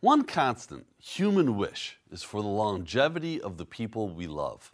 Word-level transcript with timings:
One 0.00 0.22
constant 0.22 0.86
human 1.00 1.56
wish 1.56 1.98
is 2.08 2.22
for 2.22 2.40
the 2.40 2.46
longevity 2.46 3.40
of 3.40 3.56
the 3.56 3.64
people 3.66 4.08
we 4.08 4.28
love. 4.28 4.70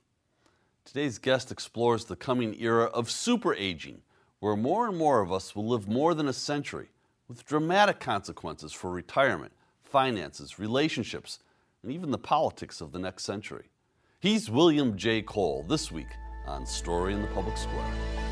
Today's 0.85 1.17
guest 1.17 1.51
explores 1.51 2.05
the 2.05 2.15
coming 2.15 2.55
era 2.61 2.85
of 2.85 3.11
super 3.11 3.55
aging, 3.55 4.03
where 4.41 4.55
more 4.55 4.87
and 4.87 4.99
more 4.99 5.23
of 5.23 5.33
us 5.33 5.57
will 5.57 5.67
live 5.67 5.89
more 5.89 6.13
than 6.13 6.29
a 6.29 6.35
century, 6.35 6.89
with 7.27 7.47
dramatic 7.47 8.01
consequences 8.01 8.75
for 8.75 8.91
retirement, 8.91 9.53
finances, 9.83 10.59
relationships, 10.59 11.39
and 11.83 11.91
even 11.91 12.11
the 12.11 12.19
politics 12.19 12.83
of 12.83 12.93
the 12.93 12.99
next 12.99 13.25
century. 13.25 13.71
He's 14.21 14.51
William 14.51 14.95
J. 14.95 15.23
Kole 15.23 15.67
this 15.67 15.91
week 15.91 16.13
on 16.47 16.67
Story 16.67 17.15
in 17.15 17.23
the 17.23 17.29
Public 17.29 17.57
Square. 17.57 18.24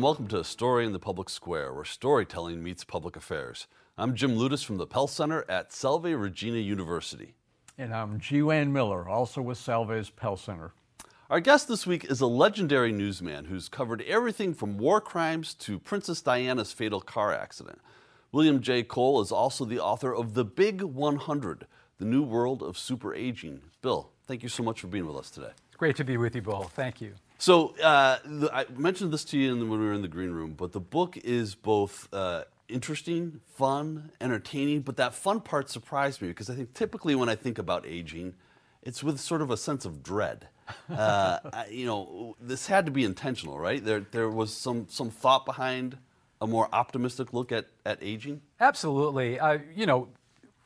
And 0.00 0.04
welcome 0.06 0.28
to 0.28 0.40
A 0.40 0.44
Story 0.44 0.86
in 0.86 0.92
the 0.92 0.98
Public 0.98 1.28
Square, 1.28 1.74
where 1.74 1.84
storytelling 1.84 2.62
meets 2.62 2.84
public 2.84 3.16
affairs. 3.16 3.66
I'm 3.98 4.14
Jim 4.14 4.34
Ludes 4.34 4.64
from 4.64 4.78
the 4.78 4.86
Pell 4.86 5.06
Center 5.06 5.44
at 5.46 5.74
Salve 5.74 6.04
Regina 6.04 6.56
University. 6.56 7.34
And 7.76 7.94
I'm 7.94 8.18
G. 8.18 8.40
Wayne 8.40 8.72
Miller, 8.72 9.06
also 9.06 9.42
with 9.42 9.58
Salve's 9.58 10.08
Pell 10.08 10.38
Center. 10.38 10.72
Our 11.28 11.40
guest 11.40 11.68
this 11.68 11.86
week 11.86 12.06
is 12.06 12.22
a 12.22 12.26
legendary 12.26 12.92
newsman 12.92 13.44
who's 13.44 13.68
covered 13.68 14.00
everything 14.08 14.54
from 14.54 14.78
war 14.78 15.02
crimes 15.02 15.52
to 15.56 15.78
Princess 15.78 16.22
Diana's 16.22 16.72
fatal 16.72 17.02
car 17.02 17.34
accident. 17.34 17.78
William 18.32 18.62
J. 18.62 18.82
Kole 18.82 19.20
is 19.20 19.30
also 19.30 19.66
the 19.66 19.80
author 19.80 20.14
of 20.14 20.32
The 20.32 20.46
Big 20.46 20.80
100, 20.80 21.66
The 21.98 22.06
New 22.06 22.22
World 22.22 22.62
of 22.62 22.78
Super 22.78 23.14
Aging. 23.14 23.60
Bill, 23.82 24.08
thank 24.26 24.42
you 24.42 24.48
so 24.48 24.62
much 24.62 24.80
for 24.80 24.86
being 24.86 25.06
with 25.06 25.16
us 25.16 25.30
today. 25.30 25.52
It's 25.66 25.76
great 25.76 25.96
to 25.96 26.04
be 26.04 26.16
with 26.16 26.34
you, 26.34 26.40
Bill. 26.40 26.62
Thank 26.74 27.02
you. 27.02 27.16
So 27.40 27.74
uh, 27.82 28.18
the, 28.22 28.54
I 28.54 28.66
mentioned 28.76 29.14
this 29.14 29.24
to 29.26 29.38
you 29.38 29.58
the, 29.58 29.64
when 29.64 29.80
we 29.80 29.86
were 29.86 29.94
in 29.94 30.02
the 30.02 30.08
green 30.08 30.30
room, 30.30 30.52
but 30.54 30.72
the 30.72 30.80
book 30.80 31.16
is 31.16 31.54
both 31.54 32.06
uh, 32.12 32.44
interesting, 32.68 33.40
fun, 33.54 34.12
entertaining. 34.20 34.82
But 34.82 34.98
that 34.98 35.14
fun 35.14 35.40
part 35.40 35.70
surprised 35.70 36.20
me 36.20 36.28
because 36.28 36.50
I 36.50 36.54
think 36.54 36.74
typically 36.74 37.14
when 37.14 37.30
I 37.30 37.36
think 37.36 37.56
about 37.58 37.86
aging, 37.86 38.34
it's 38.82 39.02
with 39.02 39.18
sort 39.18 39.40
of 39.40 39.50
a 39.50 39.56
sense 39.56 39.86
of 39.86 40.02
dread. 40.02 40.48
Uh, 40.90 41.38
I, 41.52 41.66
you 41.70 41.86
know, 41.86 42.36
this 42.38 42.66
had 42.66 42.84
to 42.84 42.92
be 42.92 43.04
intentional, 43.04 43.58
right? 43.58 43.82
There, 43.82 44.00
there 44.00 44.28
was 44.28 44.52
some 44.52 44.86
some 44.90 45.08
thought 45.08 45.46
behind 45.46 45.96
a 46.42 46.46
more 46.46 46.68
optimistic 46.74 47.32
look 47.32 47.52
at 47.52 47.68
at 47.86 47.98
aging. 48.02 48.42
Absolutely. 48.60 49.38
You 49.74 49.86
know, 49.86 50.08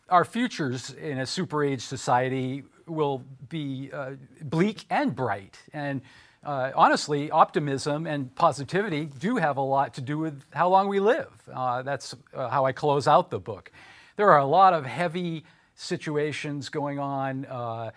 our 0.09 0.25
futures 0.25 0.91
in 0.91 1.19
a 1.19 1.27
super 1.27 1.63
age 1.63 1.83
society 1.83 2.65
will 2.87 3.25
be 3.49 3.91
uh, 3.93 4.13
bleak 4.43 4.85
and 4.91 5.15
bright. 5.15 5.59
And 5.73 6.03
uh, 6.45 6.73
honestly, 6.75 7.31
optimism 7.31 8.07
and 8.07 8.35
positivity 8.35 9.07
do 9.19 9.37
have 9.37 9.57
a 9.57 9.63
lot 9.63 9.95
to 9.95 10.01
do 10.01 10.19
with 10.19 10.43
how 10.53 10.69
long 10.69 10.89
we 10.89 11.01
live. 11.01 11.31
Uh, 11.53 11.83
that's 11.83 12.15
uh, 12.35 12.49
how 12.49 12.65
I 12.65 12.73
close 12.73 13.09
out 13.09 13.31
the 13.31 13.39
book. 13.39 13.73
There 14.17 14.31
are 14.31 14.39
a 14.39 14.45
lot 14.45 14.75
of 14.75 14.85
heavy 14.85 15.45
situations 15.75 16.69
going 16.69 16.99
on, 16.99 17.47
uh, 17.47 17.91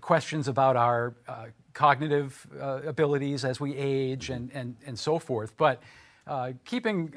questions 0.00 0.48
about 0.48 0.76
our 0.76 1.14
uh, 1.26 1.46
cognitive 1.74 2.46
uh, 2.60 2.80
abilities 2.86 3.44
as 3.44 3.60
we 3.60 3.76
age 3.76 4.30
and, 4.30 4.50
and, 4.52 4.76
and 4.86 4.98
so 4.98 5.18
forth. 5.18 5.56
But 5.56 5.82
keeping 6.64 7.12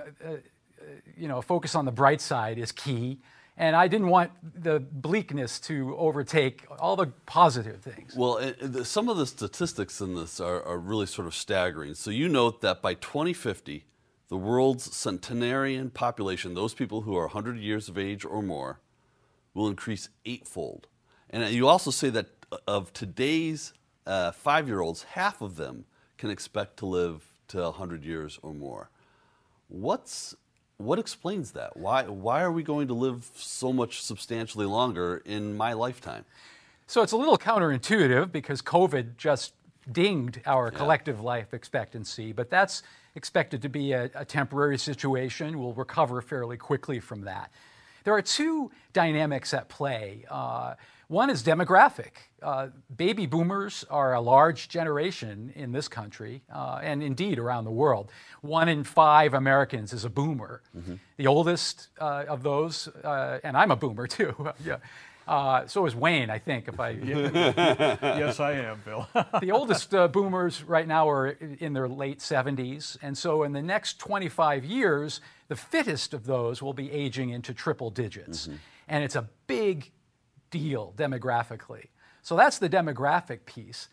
you 1.15 1.27
know, 1.27 1.37
a 1.37 1.41
focus 1.41 1.75
on 1.75 1.85
the 1.85 1.91
bright 1.91 2.19
side 2.19 2.57
is 2.57 2.71
key 2.71 3.19
and 3.57 3.75
I 3.75 3.87
didn't 3.87 4.07
want 4.07 4.31
the 4.63 4.79
bleakness 4.79 5.59
to 5.61 5.95
overtake 5.97 6.65
all 6.79 6.95
the 6.95 7.07
positive 7.25 7.81
things. 7.81 8.15
Well, 8.15 8.37
it, 8.37 8.85
some 8.85 9.09
of 9.09 9.17
the 9.17 9.27
statistics 9.27 10.01
in 10.01 10.15
this 10.15 10.39
are, 10.39 10.63
are, 10.63 10.77
really 10.77 11.05
sort 11.05 11.27
of 11.27 11.35
staggering. 11.35 11.93
So 11.93 12.09
you 12.09 12.27
note 12.27 12.61
that 12.61 12.81
by 12.81 12.95
2050, 12.95 13.85
the 14.29 14.37
world's 14.37 14.95
centenarian 14.95 15.91
population, 15.91 16.55
those 16.55 16.73
people 16.73 17.01
who 17.01 17.15
are 17.15 17.27
100 17.27 17.57
years 17.57 17.89
of 17.89 17.97
age 17.97 18.25
or 18.25 18.41
more, 18.41 18.79
will 19.53 19.67
increase 19.67 20.09
eightfold. 20.25 20.87
And 21.29 21.47
you 21.53 21.67
also 21.67 21.91
say 21.91 22.09
that 22.09 22.27
of 22.67 22.91
today's 22.93 23.73
uh, 24.07 24.31
five-year-olds, 24.31 25.03
half 25.03 25.41
of 25.41 25.55
them 25.55 25.85
can 26.17 26.29
expect 26.29 26.77
to 26.77 26.85
live 26.85 27.23
to 27.49 27.61
100 27.61 28.03
years 28.03 28.39
or 28.41 28.53
more. 28.53 28.89
What's 29.67 30.35
what 30.77 30.99
explains 30.99 31.51
that? 31.51 31.77
Why, 31.77 32.03
why 32.03 32.41
are 32.41 32.51
we 32.51 32.63
going 32.63 32.87
to 32.87 32.93
live 32.93 33.29
so 33.35 33.71
much 33.71 34.01
substantially 34.01 34.65
longer 34.65 35.21
in 35.25 35.55
my 35.55 35.73
lifetime? 35.73 36.25
So 36.87 37.01
it's 37.01 37.11
a 37.11 37.17
little 37.17 37.37
counterintuitive 37.37 38.31
because 38.31 38.61
COVID 38.61 39.17
just 39.17 39.53
dinged 39.91 40.41
our 40.45 40.69
yeah. 40.71 40.77
collective 40.77 41.21
life 41.21 41.53
expectancy, 41.53 42.31
but 42.31 42.49
that's 42.49 42.83
expected 43.15 43.61
to 43.61 43.69
be 43.69 43.91
a, 43.91 44.09
a, 44.15 44.25
temporary 44.25 44.77
situation. 44.77 45.59
We'll 45.59 45.73
recover 45.73 46.21
fairly 46.21 46.57
quickly 46.57 46.99
from 46.99 47.21
that. 47.21 47.51
There 48.03 48.13
are 48.13 48.21
two 48.21 48.71
dynamics 48.91 49.53
at 49.53 49.69
play. 49.69 50.25
Uh, 50.29 50.75
one 51.13 51.29
is 51.29 51.43
demographic. 51.43 52.13
Uh, 52.41 52.67
baby 52.97 53.25
boomers 53.25 53.85
are 53.89 54.15
a 54.15 54.19
large 54.19 54.67
generation 54.67 55.53
in 55.55 55.71
this 55.71 55.87
country 55.87 56.41
uh, 56.51 56.79
and 56.81 57.03
indeed 57.03 57.37
around 57.37 57.65
the 57.65 57.71
world. 57.71 58.11
One 58.41 58.67
in 58.67 58.83
five 58.83 59.33
Americans 59.33 59.93
is 59.93 60.03
a 60.03 60.09
boomer. 60.09 60.61
Mm-hmm. 60.75 60.95
The 61.17 61.27
oldest 61.27 61.89
uh, 62.01 62.25
of 62.27 62.41
those, 62.41 62.87
uh, 62.87 63.39
and 63.43 63.55
I'm 63.55 63.71
a 63.71 63.75
boomer 63.75 64.07
too. 64.17 64.35
yeah. 64.65 64.77
Uh, 65.25 65.65
so 65.67 65.85
is 65.85 65.95
Wayne, 65.95 66.29
I 66.29 66.37
think. 66.37 66.67
If 66.67 66.79
I 66.79 66.89
yes, 66.91 68.39
I 68.41 68.53
am, 68.53 68.81
Bill. 68.83 69.07
the 69.39 69.51
oldest 69.51 69.95
uh, 69.95 70.09
boomers 70.09 70.63
right 70.63 70.87
now 70.87 71.07
are 71.07 71.29
in 71.29 71.71
their 71.71 71.87
late 71.87 72.19
70s, 72.19 72.97
and 73.01 73.17
so 73.17 73.43
in 73.43 73.53
the 73.53 73.61
next 73.61 73.99
25 73.99 74.65
years, 74.65 75.21
the 75.47 75.55
fittest 75.55 76.13
of 76.13 76.25
those 76.25 76.61
will 76.61 76.73
be 76.73 76.91
aging 76.91 77.29
into 77.29 77.53
triple 77.53 77.89
digits, 77.89 78.47
mm-hmm. 78.47 78.57
and 78.89 79.03
it's 79.05 79.15
a 79.15 79.29
big 79.47 79.91
deal 80.53 80.93
demographically. 80.95 81.87
So 82.21 82.35
that's 82.35 82.59
the 82.59 82.69
demographic 82.69 83.45
piece. 83.45 83.89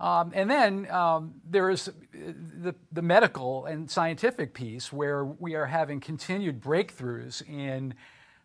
Um, 0.00 0.32
and 0.34 0.50
then 0.50 0.90
um, 0.90 1.34
there 1.48 1.70
is 1.70 1.90
the, 2.12 2.74
the 2.92 3.02
medical 3.02 3.66
and 3.66 3.90
scientific 3.90 4.54
piece 4.54 4.92
where 4.92 5.24
we 5.24 5.54
are 5.54 5.66
having 5.66 6.00
continued 6.00 6.60
breakthroughs 6.60 7.46
in 7.48 7.94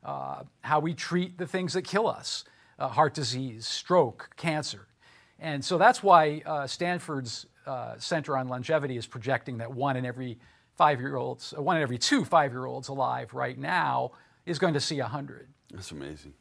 uh, 0.04 0.44
how 0.62 0.80
we 0.80 0.94
treat 0.94 1.38
the 1.38 1.48
things 1.48 1.74
that 1.74 1.84
kill 1.84 2.08
us 2.08 2.44
uh, 2.80 2.88
heart 2.88 3.14
disease, 3.14 3.68
stroke, 3.68 4.30
cancer. 4.36 4.88
And 5.40 5.64
so 5.64 5.78
that's 5.78 6.02
why 6.02 6.42
uh, 6.46 6.66
Stanford's 6.68 7.46
uh, 7.66 7.96
Center 7.98 8.38
on 8.38 8.48
Longevity 8.48 8.98
is 8.98 9.06
projecting 9.06 9.58
that 9.58 9.72
one 9.74 9.96
in 9.96 10.06
every 10.06 10.40
five 10.76 11.00
year 11.00 11.18
olds, 11.18 11.54
one 11.58 11.78
in 11.78 11.84
every 11.84 11.98
two 11.98 12.26
five 12.26 12.52
year 12.52 12.66
olds 12.66 12.88
alive 12.88 13.34
right 13.34 13.58
now 13.58 14.12
is 14.46 14.60
going 14.60 14.74
to 14.74 14.80
see 14.80 15.00
100. 15.00 15.48
That's 15.74 15.92
amazing. 15.92 16.34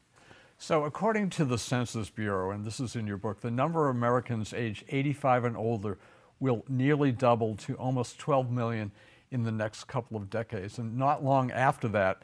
So, 0.60 0.84
according 0.84 1.30
to 1.30 1.44
the 1.44 1.56
Census 1.56 2.10
Bureau, 2.10 2.50
and 2.50 2.64
this 2.64 2.80
is 2.80 2.96
in 2.96 3.06
your 3.06 3.16
book, 3.16 3.40
the 3.40 3.50
number 3.50 3.88
of 3.88 3.94
Americans 3.94 4.52
aged 4.52 4.84
85 4.88 5.44
and 5.44 5.56
older 5.56 5.98
will 6.40 6.64
nearly 6.68 7.12
double 7.12 7.54
to 7.58 7.74
almost 7.74 8.18
12 8.18 8.50
million 8.50 8.90
in 9.30 9.44
the 9.44 9.52
next 9.52 9.84
couple 9.84 10.16
of 10.16 10.28
decades. 10.28 10.78
And 10.78 10.96
not 10.98 11.22
long 11.24 11.52
after 11.52 11.86
that, 11.88 12.22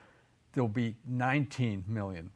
there'll 0.52 0.68
be 0.68 0.96
19 1.06 1.84
million. 1.86 2.30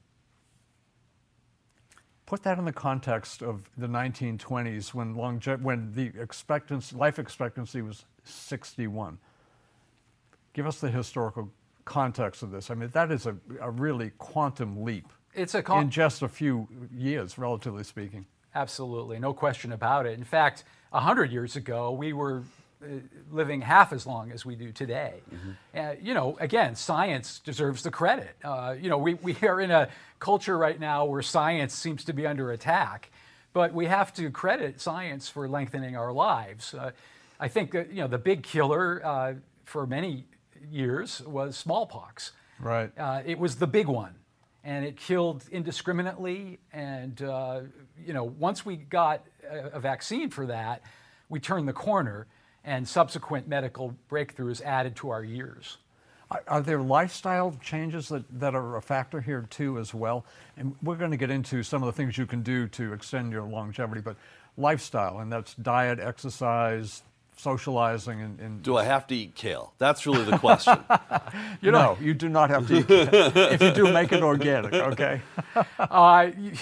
Put 2.27 2.45
that 2.45 2.59
in 2.59 2.65
the 2.65 2.73
context 2.73 3.43
of 3.43 3.69
the 3.77 3.89
1920s 3.89 4.95
when, 4.95 5.17
longe- 5.17 5.49
when 5.49 5.91
the 5.93 6.13
expectancy, 6.21 6.95
life 6.95 7.19
expectancy 7.19 7.83
was 7.83 8.05
61. 8.23 9.19
Give 10.53 10.67
us 10.67 10.79
the 10.79 10.91
historical 10.91 11.51
context 11.85 12.45
of 12.45 12.53
this. 12.53 12.71
I 12.71 12.75
mean, 12.75 12.91
that 12.91 13.11
is 13.11 13.27
a, 13.27 13.35
a 13.61 13.71
really 13.71 14.13
quantum 14.19 14.85
leap 14.85 15.09
it's 15.39 15.55
a 15.55 15.73
in 15.75 15.91
just 15.91 16.23
a 16.23 16.29
few 16.29 16.69
years, 16.95 17.39
relatively 17.39 17.85
speaking. 17.85 18.27
Absolutely, 18.55 19.19
no 19.19 19.33
question 19.33 19.73
about 19.73 20.07
it. 20.07 20.19
In 20.19 20.25
fact, 20.25 20.65
hundred 20.93 21.31
years 21.31 21.57
ago, 21.57 21.93
we 21.93 22.13
were 22.13 22.43
uh, 22.83 22.87
living 23.31 23.61
half 23.61 23.93
as 23.93 24.07
long 24.07 24.33
as 24.33 24.45
we 24.45 24.55
do 24.57 24.73
today. 24.73 25.15
Mm-hmm. 25.33 25.79
Uh, 25.79 25.95
you 26.01 26.15
know, 26.15 26.37
again, 26.41 26.75
science 26.75 27.41
deserves 27.41 27.83
the 27.83 27.91
credit. 27.91 28.37
Uh, 28.43 28.75
you 28.81 28.89
know, 28.89 28.99
we, 28.99 29.15
we 29.15 29.37
are 29.43 29.61
in 29.61 29.71
a 29.71 29.89
culture 30.19 30.57
right 30.57 30.79
now 30.79 31.05
where 31.05 31.23
science 31.23 31.75
seems 31.75 32.05
to 32.05 32.13
be 32.13 32.27
under 32.27 32.53
attack, 32.53 33.11
but 33.53 33.73
we 33.73 33.87
have 33.87 34.13
to 34.15 34.31
credit 34.31 34.81
science 34.81 35.29
for 35.29 35.49
lengthening 35.49 35.97
our 35.97 36.13
lives. 36.13 36.75
Uh, 36.75 36.91
I 37.41 37.49
think 37.49 37.75
you 37.75 37.87
know, 37.95 38.09
the 38.09 38.19
big 38.19 38.43
killer 38.43 39.05
uh, 39.05 39.35
for 39.65 39.87
many 39.87 40.25
years 40.71 41.21
was 41.23 41.57
smallpox. 41.57 42.33
Right. 42.61 42.91
Uh, 42.99 43.23
it 43.25 43.39
was 43.39 43.57
the 43.57 43.67
big 43.67 43.87
one 43.87 44.18
and 44.65 44.85
it 44.85 44.97
killed 44.97 45.45
indiscriminately. 45.51 46.59
And 46.73 47.21
uh, 47.23 47.61
you 48.05 48.13
know, 48.13 48.25
once 48.25 48.65
we 48.65 48.77
got 48.77 49.25
a, 49.49 49.77
a, 49.77 49.81
vaccine 49.81 50.31
for 50.31 50.47
that, 50.47 50.83
we 51.29 51.41
turned 51.41 51.69
the 51.69 51.73
corner. 51.73 52.27
and 52.65 52.87
subsequent 52.87 53.49
medical 53.49 53.95
breakthroughs 54.11 54.61
added 54.63 54.95
to 54.97 55.11
our 55.11 55.25
years. 55.25 55.79
Are, 56.31 56.43
are 56.47 56.61
there 56.61 56.83
lifestyle 56.83 57.57
changes 57.63 58.09
that, 58.09 58.25
that 58.41 58.55
are 58.55 58.77
a 58.77 58.83
factor 58.83 59.21
here 59.21 59.47
too 59.49 59.79
as 59.79 59.95
well? 59.95 60.27
And 60.57 60.77
we're 60.83 60.97
going 60.97 61.11
to 61.13 61.17
get 61.17 61.31
into 61.31 61.63
some 61.63 61.83
of 61.83 61.87
the 61.87 61.93
things 61.93 62.19
you 62.19 62.27
can 62.27 62.43
do 62.43 62.69
to 62.69 62.93
extend 62.93 63.33
your 63.33 63.45
longevity, 63.45 64.01
but 64.01 64.17
lifestyle, 64.57 65.21
and 65.21 65.33
that's 65.33 65.55
diet, 65.55 65.99
exercise, 66.01 67.03
socializing, 67.39 68.21
and, 68.21 68.41
and 68.41 68.63
Do 68.63 68.77
I 68.77 68.85
have 68.85 69.07
to 69.09 69.15
eat 69.15 69.35
kale? 69.35 69.73
That's 69.79 70.07
really 70.07 70.25
the 70.25 70.39
question. 70.39 70.79
you 71.61 71.71
know, 71.71 71.97
you 72.01 72.15
do 72.15 72.29
not 72.29 72.51
have 72.51 72.67
to 72.69 72.79
eat 72.79 72.89
kale. 72.89 73.09
if 73.53 73.63
you 73.63 73.73
do, 73.73 73.93
make 73.93 74.13
it 74.13 74.23
organic, 74.23 74.75
okay? 74.75 75.21
Uh, 75.79 76.31
you, 76.39 76.53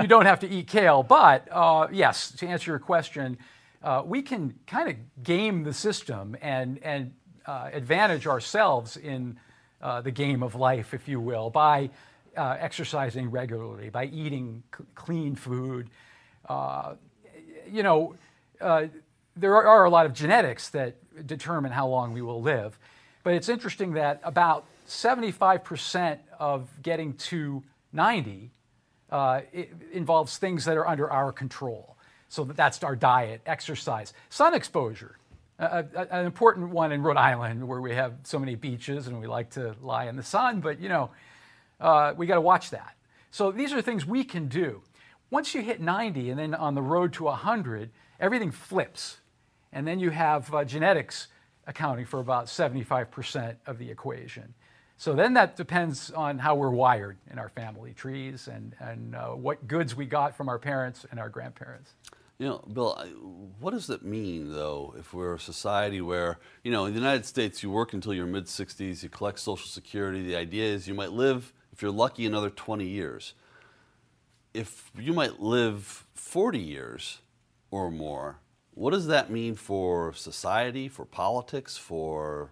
you 0.00 0.06
don't 0.06 0.26
have 0.26 0.40
to 0.40 0.48
eat 0.48 0.66
kale, 0.66 1.02
but 1.02 1.48
uh, 1.50 1.86
yes, 1.90 2.30
to 2.32 2.46
answer 2.46 2.70
your 2.72 2.78
question, 2.78 3.38
uh, 3.82 4.02
we 4.04 4.22
can 4.22 4.54
kind 4.66 4.88
of 4.88 4.96
game 5.22 5.62
the 5.62 5.72
system 5.72 6.36
and, 6.42 6.78
and 6.82 7.12
uh, 7.46 7.70
advantage 7.72 8.26
ourselves 8.26 8.96
in 8.96 9.38
uh, 9.80 10.00
the 10.00 10.10
game 10.10 10.42
of 10.42 10.54
life, 10.54 10.94
if 10.94 11.08
you 11.08 11.20
will, 11.20 11.50
by 11.50 11.90
uh, 12.36 12.56
exercising 12.58 13.30
regularly, 13.30 13.90
by 13.90 14.06
eating 14.06 14.62
c- 14.76 14.84
clean 14.94 15.34
food. 15.34 15.90
Uh, 16.48 16.94
you 17.70 17.82
know, 17.82 18.14
uh, 18.60 18.86
there 19.36 19.56
are, 19.56 19.84
a 19.84 19.90
lot 19.90 20.06
of 20.06 20.12
genetics 20.12 20.68
that 20.70 20.96
determine 21.26 21.72
how 21.72 21.88
long 21.88 22.12
we 22.12 22.22
will 22.22 22.40
live, 22.40 22.78
but 23.22 23.34
it's 23.34 23.48
interesting 23.48 23.94
that 23.94 24.20
about 24.22 24.66
75% 24.86 26.18
of 26.38 26.68
getting 26.82 27.14
to 27.14 27.62
90 27.92 28.50
uh, 29.10 29.40
involves 29.92 30.38
things 30.38 30.64
that 30.64 30.76
are 30.76 30.86
under 30.86 31.10
our 31.10 31.32
control. 31.32 31.96
So 32.28 32.44
that's 32.44 32.82
our 32.82 32.96
diet, 32.96 33.40
exercise, 33.46 34.12
sun 34.28 34.54
exposure. 34.54 35.18
Uh, 35.58 35.84
an 36.10 36.26
important 36.26 36.70
one 36.70 36.90
in 36.90 37.00
Rhode 37.02 37.16
Island, 37.16 37.66
where 37.66 37.80
we 37.80 37.94
have 37.94 38.14
so 38.24 38.40
many 38.40 38.56
beaches 38.56 39.06
and 39.06 39.20
we 39.20 39.28
like 39.28 39.50
to 39.50 39.76
lie 39.80 40.06
in 40.06 40.16
the 40.16 40.22
sun, 40.22 40.60
but 40.60 40.80
you 40.80 40.88
know, 40.88 41.10
uh, 41.80 42.12
we 42.16 42.26
got 42.26 42.34
to 42.34 42.40
watch 42.40 42.70
that. 42.70 42.96
So 43.30 43.52
these 43.52 43.72
are 43.72 43.80
things 43.80 44.04
we 44.04 44.24
can 44.24 44.48
do. 44.48 44.82
Once 45.30 45.54
you 45.54 45.62
hit 45.62 45.80
90 45.80 46.30
and 46.30 46.38
then 46.38 46.54
on 46.54 46.74
the 46.74 46.82
road 46.82 47.12
to 47.14 47.24
100, 47.24 47.90
everything 48.18 48.50
flips. 48.50 49.18
And 49.74 49.86
then 49.86 49.98
you 49.98 50.10
have 50.10 50.54
uh, 50.54 50.64
genetics 50.64 51.26
accounting 51.66 52.06
for 52.06 52.20
about 52.20 52.46
75% 52.46 53.56
of 53.66 53.78
the 53.78 53.90
equation. 53.90 54.54
So 54.96 55.14
then 55.14 55.34
that 55.34 55.56
depends 55.56 56.10
on 56.12 56.38
how 56.38 56.54
we're 56.54 56.70
wired 56.70 57.18
in 57.30 57.38
our 57.38 57.48
family 57.48 57.92
trees 57.92 58.48
and, 58.48 58.74
and 58.78 59.16
uh, 59.16 59.30
what 59.30 59.66
goods 59.66 59.96
we 59.96 60.06
got 60.06 60.36
from 60.36 60.48
our 60.48 60.58
parents 60.58 61.04
and 61.10 61.18
our 61.18 61.28
grandparents. 61.28 61.90
You 62.38 62.46
know, 62.46 62.64
Bill, 62.72 62.96
what 63.58 63.72
does 63.72 63.90
it 63.90 64.04
mean, 64.04 64.52
though, 64.52 64.94
if 64.98 65.12
we're 65.12 65.34
a 65.34 65.40
society 65.40 66.00
where, 66.00 66.38
you 66.62 66.70
know, 66.70 66.84
in 66.84 66.92
the 66.92 66.98
United 66.98 67.26
States, 67.26 67.62
you 67.62 67.70
work 67.70 67.92
until 67.92 68.14
your 68.14 68.26
mid 68.26 68.46
60s, 68.46 69.02
you 69.02 69.08
collect 69.08 69.38
Social 69.40 69.68
Security. 69.68 70.22
The 70.22 70.36
idea 70.36 70.64
is 70.64 70.86
you 70.86 70.94
might 70.94 71.12
live, 71.12 71.52
if 71.72 71.82
you're 71.82 71.92
lucky, 71.92 72.26
another 72.26 72.50
20 72.50 72.86
years. 72.86 73.34
If 74.52 74.90
you 74.96 75.12
might 75.12 75.40
live 75.40 76.06
40 76.14 76.58
years 76.58 77.18
or 77.70 77.90
more, 77.90 78.38
what 78.74 78.92
does 78.92 79.06
that 79.06 79.30
mean 79.30 79.54
for 79.54 80.12
society, 80.14 80.88
for 80.88 81.04
politics, 81.04 81.76
for 81.76 82.50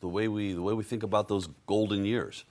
the 0.00 0.08
way 0.08 0.28
we, 0.28 0.52
the 0.52 0.62
way 0.62 0.74
we 0.74 0.84
think 0.84 1.02
about 1.02 1.28
those 1.28 1.48
golden 1.66 2.04
years? 2.04 2.44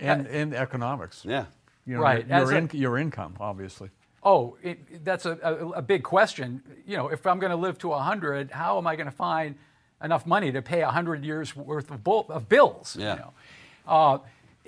And, 0.00 0.26
and 0.26 0.54
economics. 0.54 1.24
Yeah. 1.24 1.46
You 1.86 1.94
know, 1.94 2.00
Right. 2.00 2.26
Your, 2.26 2.36
As 2.36 2.50
your, 2.50 2.58
a- 2.58 2.76
your 2.76 2.98
income, 2.98 3.36
obviously. 3.40 3.90
Oh, 4.22 4.56
it, 4.62 5.04
that's 5.04 5.26
a, 5.26 5.38
a, 5.42 5.68
a 5.72 5.82
big 5.82 6.02
question. 6.02 6.62
You 6.86 6.96
know, 6.96 7.08
if 7.08 7.26
I'm 7.26 7.38
going 7.38 7.50
to 7.50 7.56
live 7.56 7.78
to 7.78 7.88
100, 7.88 8.50
how 8.50 8.78
am 8.78 8.86
I 8.86 8.96
going 8.96 9.06
to 9.06 9.12
find 9.12 9.54
enough 10.02 10.26
money 10.26 10.50
to 10.50 10.62
pay 10.62 10.82
100 10.82 11.24
years 11.24 11.54
worth 11.54 11.90
of, 11.90 12.02
bull, 12.02 12.26
of 12.30 12.48
bills? 12.48 12.96
Yeah. 12.98 13.12
You 13.14 13.18
know? 13.20 13.32
uh, 13.86 14.18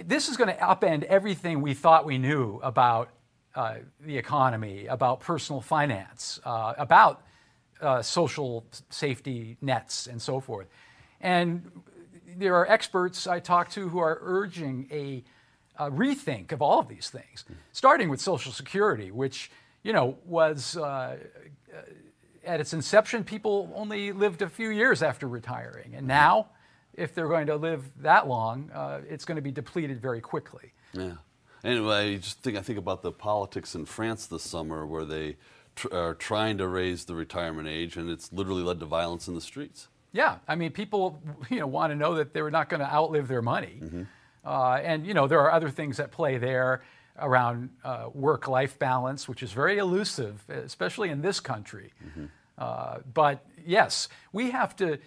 this 0.04 0.28
is 0.28 0.36
going 0.36 0.54
to 0.54 0.60
upend 0.62 1.04
everything 1.04 1.62
we 1.62 1.72
thought 1.72 2.04
we 2.04 2.18
knew 2.18 2.60
about 2.62 3.08
uh, 3.54 3.76
the 4.04 4.18
economy, 4.18 4.86
about 4.86 5.20
personal 5.20 5.62
finance, 5.62 6.38
uh, 6.44 6.74
about 6.76 7.22
uh, 7.81 8.02
social 8.02 8.64
safety 8.90 9.56
nets, 9.61 10.06
and 10.06 10.20
so 10.20 10.40
forth. 10.40 10.69
And 11.20 11.70
there 12.37 12.55
are 12.56 12.70
experts 12.70 13.26
I 13.26 13.40
talk 13.40 13.70
to 13.70 13.88
who 13.88 13.99
are 13.99 14.19
urging 14.23 14.87
a, 14.90 15.25
a 15.78 15.90
rethink 15.90 16.52
of 16.52 16.61
all 16.62 16.78
of 16.78 16.88
these 16.88 17.11
things, 17.11 17.44
starting 17.73 18.08
with 18.08 18.20
Social 18.20 18.52
Security, 18.52 19.11
which 19.11 19.50
you 19.82 19.93
know 19.93 20.19
was 20.25 20.76
uh, 20.76 21.17
at 22.46 22.61
its 22.61 22.73
inception, 22.73 23.25
people 23.25 23.73
only 23.75 24.12
lived 24.12 24.40
a 24.43 24.49
few 24.49 24.70
years 24.70 25.02
after 25.02 25.28
retiring, 25.28 25.94
and 25.94 26.06
now, 26.06 26.49
if 26.94 27.14
they're 27.14 27.28
going 27.28 27.46
to 27.49 27.56
live 27.56 27.84
that 28.02 28.26
long, 28.26 28.70
uh, 28.73 29.00
it's 29.08 29.25
going 29.25 29.37
to 29.37 29.43
be 29.43 29.50
depleted 29.50 30.00
very 30.00 30.20
quickly. 30.20 30.73
Yeah. 30.93 31.14
Anyway, 31.64 32.14
I 32.14 32.17
just 32.17 32.40
think 32.43 32.56
I 32.56 32.62
think 32.62 32.78
about 32.78 33.02
the 33.02 33.12
politics 33.12 33.75
in 33.75 33.84
France 33.84 34.26
this 34.26 34.43
summer, 34.43 34.87
where 34.87 35.05
they 35.05 35.37
tr- 35.76 35.93
are 35.93 36.14
trying 36.14 36.58
to 36.58 36.67
raise 36.67 37.05
the 37.05 37.14
retirement 37.14 37.69
age, 37.69 37.96
and 37.96 38.11
it's 38.11 38.32
literally 38.32 38.62
led 38.62 38.81
to 38.81 38.87
violence 38.87 39.28
in 39.28 39.34
the 39.34 39.40
streets. 39.40 39.88
Yeah, 40.12 40.38
I 40.49 40.56
mean, 40.56 40.73
people 40.73 41.20
you 41.50 41.61
know 41.61 41.67
want 41.67 41.93
to 41.93 41.94
know 41.96 42.14
that 42.14 42.32
they're 42.34 42.50
not 42.50 42.69
going 42.69 42.81
to 42.81 42.93
outlive 42.93 43.28
their 43.28 43.43
money, 43.43 43.81
uh, 44.44 44.81
and 44.82 45.06
you 45.06 45.14
know 45.14 45.26
there 45.28 45.40
are 45.40 45.52
other 45.52 45.70
things 45.70 46.00
at 46.00 46.11
play 46.11 46.38
there 46.38 46.82
around 47.19 47.70
uh, 47.84 48.08
work-life 48.12 48.78
balance, 48.78 49.26
which 49.28 49.43
is 49.43 49.52
very 49.52 49.78
elusive, 49.78 50.44
especially 50.49 51.08
in 51.08 51.23
this 51.23 51.40
country. 51.40 51.93
Uh, 52.58 52.99
but 53.14 53.44
yes, 53.64 54.08
we 54.32 54.50
have 54.50 54.75
to 54.76 54.99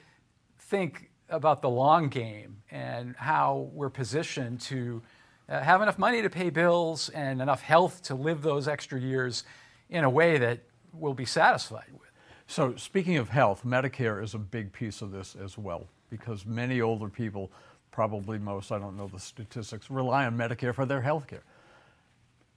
think 0.58 1.10
about 1.30 1.62
the 1.62 1.70
long 1.70 2.10
game 2.10 2.64
and 2.72 3.16
how 3.16 3.70
we're 3.74 3.90
positioned 3.90 4.60
to 4.60 5.02
uh, 5.48 5.60
have 5.62 5.82
enough 5.82 6.00
money 6.00 6.22
to 6.22 6.30
pay 6.30 6.50
bills 6.50 7.10
and 7.10 7.42
enough 7.42 7.62
health 7.62 8.02
to 8.04 8.16
live 8.16 8.42
those 8.42 8.68
extra 8.68 9.00
years 9.00 9.44
in 9.90 10.04
a 10.04 10.10
way 10.10 10.38
that 10.38 10.60
we'll 10.94 11.14
be 11.14 11.26
satisfied 11.26 11.92
with. 11.92 12.10
So, 12.48 12.76
speaking 12.76 13.18
of 13.18 13.30
health, 13.30 13.64
Medicare 13.66 14.24
is 14.24 14.34
a 14.34 14.40
big 14.40 14.72
piece 14.74 15.02
of 15.02 15.12
this 15.12 15.36
as 15.36 15.58
well 15.58 15.88
because 16.10 16.46
many 16.46 16.82
older 16.82 17.08
people, 17.08 17.52
probably 17.92 18.40
most, 18.40 18.72
I 18.72 18.80
don't 18.80 18.98
know 18.98 19.08
the 19.08 19.20
statistics, 19.20 19.90
rely 19.90 20.26
on 20.26 20.38
Medicare 20.38 20.74
for 20.74 20.86
their 20.86 21.02
health 21.02 21.28
care. 21.28 21.44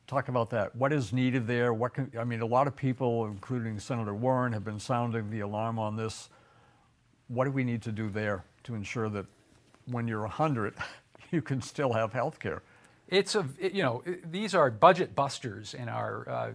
Talk 0.06 0.28
about 0.28 0.50
that. 0.50 0.74
What 0.74 0.92
is 0.92 1.12
needed 1.12 1.46
there? 1.46 1.72
What 1.74 1.94
can, 1.94 2.10
I 2.18 2.24
mean, 2.24 2.40
a 2.40 2.46
lot 2.46 2.66
of 2.66 2.74
people, 2.74 3.26
including 3.26 3.78
Senator 3.78 4.14
Warren, 4.14 4.52
have 4.52 4.64
been 4.64 4.80
sounding 4.80 5.30
the 5.30 5.40
alarm 5.40 5.78
on 5.78 5.96
this. 5.96 6.28
What 7.28 7.44
do 7.44 7.50
we 7.50 7.64
need 7.64 7.82
to 7.82 7.92
do 7.92 8.08
there 8.08 8.44
to 8.64 8.74
ensure 8.74 9.08
that 9.10 9.26
when 9.86 10.08
you're 10.08 10.20
100, 10.20 10.74
you 11.30 11.42
can 11.42 11.60
still 11.60 11.92
have 11.92 12.12
health 12.12 12.38
care? 12.38 12.62
It's 13.08 13.34
a, 13.34 13.46
you 13.60 13.82
know, 13.82 14.02
these 14.30 14.54
are 14.54 14.70
budget 14.70 15.14
busters 15.14 15.74
in 15.74 15.88
our 15.90 16.28
uh, 16.28 16.50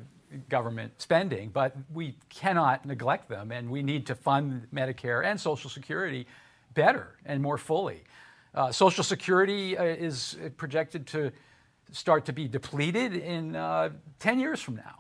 government 0.50 0.94
spending, 1.02 1.50
but 1.50 1.76
we 1.94 2.16
cannot 2.30 2.86
neglect 2.86 3.30
them, 3.30 3.52
and 3.52 3.70
we 3.70 3.82
need 3.82 4.06
to 4.08 4.16
fund 4.16 4.68
Medicare 4.74 5.26
and 5.26 5.40
Social 5.40 5.70
Security 5.70 6.28
better 6.74 7.16
and 7.26 7.42
more 7.42 7.58
fully. 7.58 8.04
Uh, 8.54 8.72
Social 8.72 9.04
Security 9.04 9.78
uh, 9.78 9.84
is 9.84 10.38
projected 10.58 11.08
to 11.08 11.32
start 11.92 12.26
to 12.26 12.34
be 12.34 12.48
depleted 12.48 13.14
in 13.14 13.56
uh, 13.56 13.90
10 14.20 14.40
years 14.40 14.62
from 14.62 14.76
now. 14.76 15.00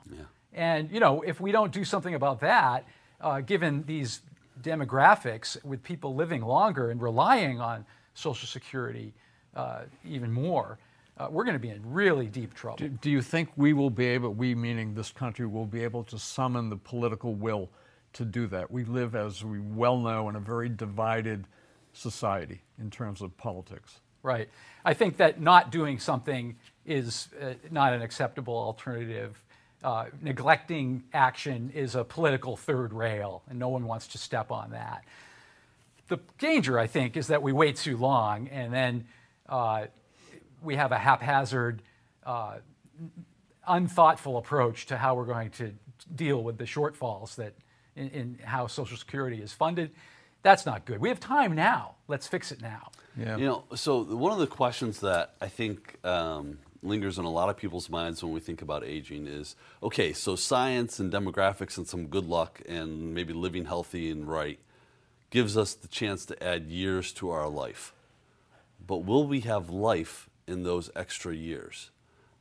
And, 0.54 0.90
you 0.92 1.00
know, 1.00 1.22
if 1.22 1.40
we 1.40 1.52
don't 1.52 1.72
do 1.72 1.84
something 1.84 2.16
about 2.16 2.40
that, 2.40 2.88
uh, 3.22 3.42
given 3.42 3.84
these 3.86 4.22
demographics 4.62 5.64
with 5.64 5.84
people 5.84 6.16
living 6.16 6.42
longer 6.42 6.90
and 6.90 7.02
relying 7.02 7.60
on 7.60 7.86
Social 8.14 8.48
Security 8.48 9.14
uh, 9.56 9.82
even 10.06 10.32
more, 10.32 10.80
uh, 11.20 11.28
we're 11.30 11.44
going 11.44 11.56
to 11.56 11.60
be 11.60 11.70
in 11.70 11.82
really 11.84 12.28
deep 12.28 12.54
trouble. 12.54 12.78
Do, 12.78 12.90
do 12.90 13.10
you 13.10 13.22
think 13.22 13.50
we 13.56 13.74
will 13.74 13.90
be 13.90 14.06
able, 14.06 14.34
we 14.34 14.54
meaning 14.56 14.94
this 14.94 15.12
country, 15.12 15.46
will 15.46 15.66
be 15.66 15.84
able 15.84 16.04
to 16.06 16.20
summon 16.20 16.70
the 16.70 16.78
political 16.78 17.34
will 17.34 17.70
to 18.14 18.26
do 18.26 18.48
that? 18.48 18.70
We 18.72 18.84
live, 18.84 19.16
as 19.16 19.44
we 19.44 19.60
well 19.60 19.98
know, 19.98 20.30
in 20.30 20.36
a 20.36 20.40
very 20.40 20.70
divided 20.70 21.46
society 21.94 22.62
in 22.80 22.90
terms 22.92 23.22
of 23.22 23.36
politics. 23.38 24.00
Right. 24.22 24.50
I 24.86 24.94
think 24.94 25.18
that 25.18 25.42
not 25.42 25.72
doing 25.72 26.00
something 26.00 26.56
is 26.86 27.30
uh, 27.42 27.54
not 27.72 27.94
an 27.94 28.02
acceptable 28.02 28.56
alternative. 28.56 29.44
Uh, 29.84 30.06
neglecting 30.22 31.04
action 31.14 31.72
is 31.74 31.96
a 31.96 32.04
political 32.04 32.58
third 32.58 32.94
rail, 32.94 33.44
and 33.50 33.58
no 33.58 33.70
one 33.70 33.86
wants 33.86 34.08
to 34.08 34.18
step 34.18 34.52
on 34.52 34.72
that. 34.72 35.04
The 36.08 36.20
danger, 36.40 36.80
I 36.80 36.88
think, 36.88 37.18
is 37.18 37.28
that 37.28 37.42
we 37.42 37.52
wait 37.54 37.76
too 37.76 37.98
long 37.98 38.48
and 38.48 38.74
then 38.74 39.08
uh, 39.50 39.88
we 40.62 40.76
have 40.76 40.92
a 40.92 40.98
haphazard, 40.98 41.82
uh, 42.26 42.58
unthoughtful 43.68 44.38
approach 44.38 44.86
to 44.88 44.98
how 44.98 45.16
we're 45.16 45.26
going 45.26 45.52
to 45.52 45.74
deal 46.16 46.44
with 46.44 46.58
the 46.58 46.64
shortfalls 46.64 47.36
that 47.36 47.54
in, 47.96 48.10
in 48.10 48.40
how 48.44 48.68
Social 48.68 48.98
Security 48.98 49.42
is 49.42 49.52
funded. 49.52 49.92
That's 50.44 50.66
not 50.66 50.86
good. 50.86 51.00
We 51.00 51.10
have 51.10 51.20
time 51.20 51.56
now. 51.56 51.96
Let's 52.08 52.28
fix 52.28 52.52
it 52.52 52.62
now. 52.62 52.92
Yeah. 53.18 53.38
You 53.38 53.46
know, 53.46 53.64
so 53.76 54.04
one 54.04 54.32
of 54.32 54.38
the 54.38 54.48
questions 54.48 55.00
that 55.02 55.34
I 55.42 55.48
think 55.48 55.98
um, 56.06 56.60
lingers 56.84 57.18
in 57.18 57.26
a 57.26 57.30
lot 57.30 57.50
of 57.50 57.58
people's 57.58 57.90
minds 57.90 58.24
when 58.24 58.32
we 58.32 58.40
think 58.40 58.62
about 58.62 58.84
aging 58.84 59.28
is 59.28 59.56
okay, 59.82 60.14
so 60.14 60.36
science 60.36 61.00
and 61.00 61.12
demographics 61.12 61.78
and 61.78 61.88
some 61.88 62.08
good 62.08 62.26
luck 62.26 62.62
and 62.68 63.14
maybe 63.14 63.34
living 63.34 63.66
healthy 63.66 64.10
and 64.10 64.28
right 64.28 64.60
gives 65.30 65.58
us 65.58 65.74
the 65.74 65.88
chance 65.88 66.26
to 66.26 66.44
add 66.44 66.68
years 66.68 67.12
to 67.14 67.30
our 67.30 67.50
life. 67.50 67.94
But 68.86 69.00
will 69.00 69.28
we 69.28 69.42
have 69.42 69.70
life 69.70 70.27
in 70.48 70.64
those 70.64 70.90
extra 70.96 71.36
years? 71.36 71.92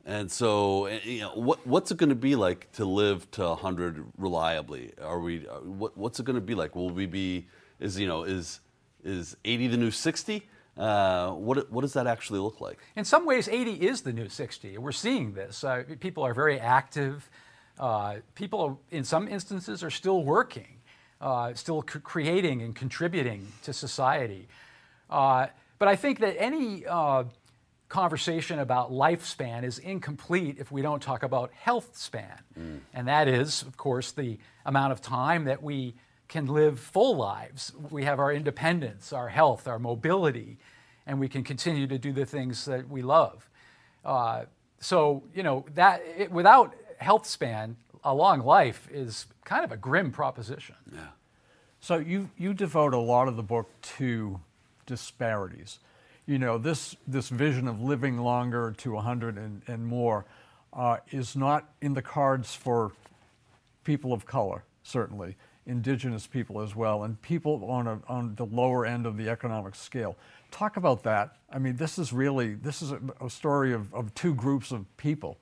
And 0.05 0.31
so, 0.31 0.85
eh, 0.85 0.99
you 1.03 1.21
know, 1.21 1.33
what, 1.35 1.67
what's 1.67 1.91
it 1.91 1.97
going 1.97 2.09
to 2.09 2.15
be 2.15 2.35
like 2.35 2.71
to 2.73 2.85
live 2.85 3.29
to 3.31 3.43
100 3.49 4.05
reliably? 4.17 4.93
Are 5.01 5.19
we? 5.19 5.45
uh, 5.47 5.55
What, 5.59 5.97
what's 5.97 6.19
it 6.19 6.25
going 6.25 6.35
to 6.37 6.41
be 6.41 6.55
like? 6.55 6.75
Will 6.75 6.89
we 6.89 7.05
be? 7.05 7.47
Is 7.79 7.99
you 7.99 8.07
know 8.07 8.23
is 8.23 8.61
is 9.03 9.35
80 9.45 9.67
the 9.67 9.77
new 9.77 9.91
60? 9.91 10.47
Uh, 10.77 11.31
what 11.31 11.69
what 11.71 11.81
does 11.81 11.93
that 11.93 12.07
actually 12.07 12.39
look 12.39 12.61
like? 12.61 12.79
In 12.95 13.03
some 13.05 13.25
ways, 13.25 13.47
80 13.47 13.73
is 13.73 14.01
the 14.01 14.13
new 14.13 14.29
60. 14.29 14.77
We're 14.77 14.91
seeing 14.93 15.33
this. 15.33 15.63
Uh, 15.63 15.83
people 15.99 16.23
are 16.23 16.33
very 16.33 16.59
active. 16.59 17.29
Uh, 17.79 18.15
people, 18.33 18.79
in 18.89 19.03
some 19.03 19.27
instances, 19.27 19.83
are 19.83 19.91
still 19.91 20.23
working, 20.23 20.77
uh, 21.21 21.53
still 21.53 21.83
c- 21.83 21.99
creating 21.99 22.61
and 22.63 22.75
contributing 22.75 23.47
to 23.63 23.73
society. 23.73 24.47
Uh, 25.09 25.47
but 25.77 25.87
I 25.87 25.95
think 25.95 26.19
that 26.19 26.35
any 26.41 26.85
conversation 27.89 28.59
about 28.59 28.91
lifespan 28.91 29.63
is 29.63 29.79
incomplete 29.79 30.57
if 30.59 30.71
we 30.71 30.81
don't 30.81 31.01
talk 31.01 31.23
about 31.23 31.51
health 31.53 31.95
span. 31.97 32.39
And 32.93 33.07
that 33.07 33.27
is, 33.27 33.61
of 33.61 33.77
course, 33.77 34.11
the 34.11 34.37
amount 34.65 34.91
of 34.91 35.01
time 35.01 35.45
that 35.45 35.63
we 35.63 35.95
can 36.27 36.47
live 36.47 36.79
full 36.79 37.15
lives. 37.15 37.71
We 37.89 38.03
have 38.03 38.19
our 38.19 38.33
independence, 38.33 39.13
our 39.13 39.29
health, 39.29 39.67
our 39.67 39.79
mobility, 39.79 40.57
and 41.05 41.19
we 41.19 41.29
can 41.29 41.43
continue 41.43 41.87
to 41.87 41.97
do 41.97 42.11
the 42.11 42.25
things 42.25 42.65
that 42.65 42.89
we 42.89 43.01
love. 43.01 43.49
Uh, 44.03 44.45
so, 44.79 45.23
you 45.33 45.43
know, 45.43 45.65
that 45.75 46.03
it, 46.17 46.31
without 46.31 46.75
health 46.97 47.25
span, 47.25 47.77
a 48.03 48.13
long 48.13 48.41
life 48.41 48.87
is 48.91 49.27
kind 49.45 49.63
of 49.63 49.71
a 49.71 49.77
grim 49.77 50.11
proposition. 50.11 50.75
Yeah. 50.93 50.99
So 51.79 51.97
you, 51.97 52.29
you 52.37 52.53
devote 52.53 52.93
a 52.93 52.99
lot 52.99 53.27
of 53.27 53.37
the 53.37 53.43
book 53.43 53.69
to 53.97 54.41
disparities. 54.85 55.79
You 56.27 56.37
know, 56.39 56.57
this, 56.57 56.95
this 57.07 57.29
vision 57.29 57.69
of 57.69 57.81
living 57.81 58.17
longer 58.17 58.75
to 58.79 58.91
100 58.91 59.37
and, 59.37 59.61
and 59.67 59.85
more 59.85 60.25
uh, 60.73 60.97
is 61.09 61.37
not 61.37 61.69
in 61.81 61.93
the 61.93 62.01
cards 62.01 62.53
for 62.53 62.91
people 63.85 64.11
of 64.11 64.25
color, 64.25 64.65
certainly, 64.83 65.37
indigenous 65.65 66.27
people 66.27 66.59
as 66.61 66.75
well, 66.75 67.03
and 67.03 67.21
people 67.21 67.63
on, 67.71 67.87
a, 67.87 67.99
on 68.09 68.35
the 68.35 68.45
lower 68.45 68.85
end 68.85 69.05
of 69.05 69.15
the 69.15 69.29
economic 69.29 69.73
scale. 69.73 70.17
Talk 70.51 70.75
about 70.75 71.03
that. 71.03 71.37
I 71.49 71.59
mean, 71.59 71.77
this 71.77 71.97
is 71.97 72.11
really, 72.11 72.55
this 72.55 72.81
is 72.81 72.91
a, 72.91 72.99
a 73.21 73.29
story 73.29 73.73
of, 73.73 73.93
of 73.93 74.13
two 74.13 74.35
groups 74.35 74.71
of 74.71 74.85
people. 74.97 75.37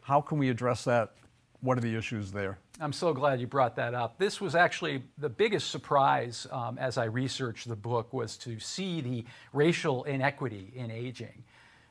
How 0.00 0.22
can 0.22 0.38
we 0.38 0.48
address 0.48 0.84
that? 0.84 1.12
What 1.60 1.76
are 1.76 1.82
the 1.82 1.94
issues 1.94 2.32
there? 2.32 2.58
I'm 2.82 2.94
so 2.94 3.12
glad 3.12 3.40
you 3.42 3.46
brought 3.46 3.76
that 3.76 3.92
up. 3.92 4.16
This 4.16 4.40
was 4.40 4.54
actually 4.54 5.02
the 5.18 5.28
biggest 5.28 5.70
surprise 5.70 6.46
um, 6.50 6.78
as 6.78 6.96
I 6.96 7.04
researched 7.04 7.68
the 7.68 7.76
book 7.76 8.10
was 8.12 8.38
to 8.38 8.58
see 8.58 9.02
the 9.02 9.24
racial 9.52 10.04
inequity 10.04 10.72
in 10.74 10.90
aging. 10.90 11.44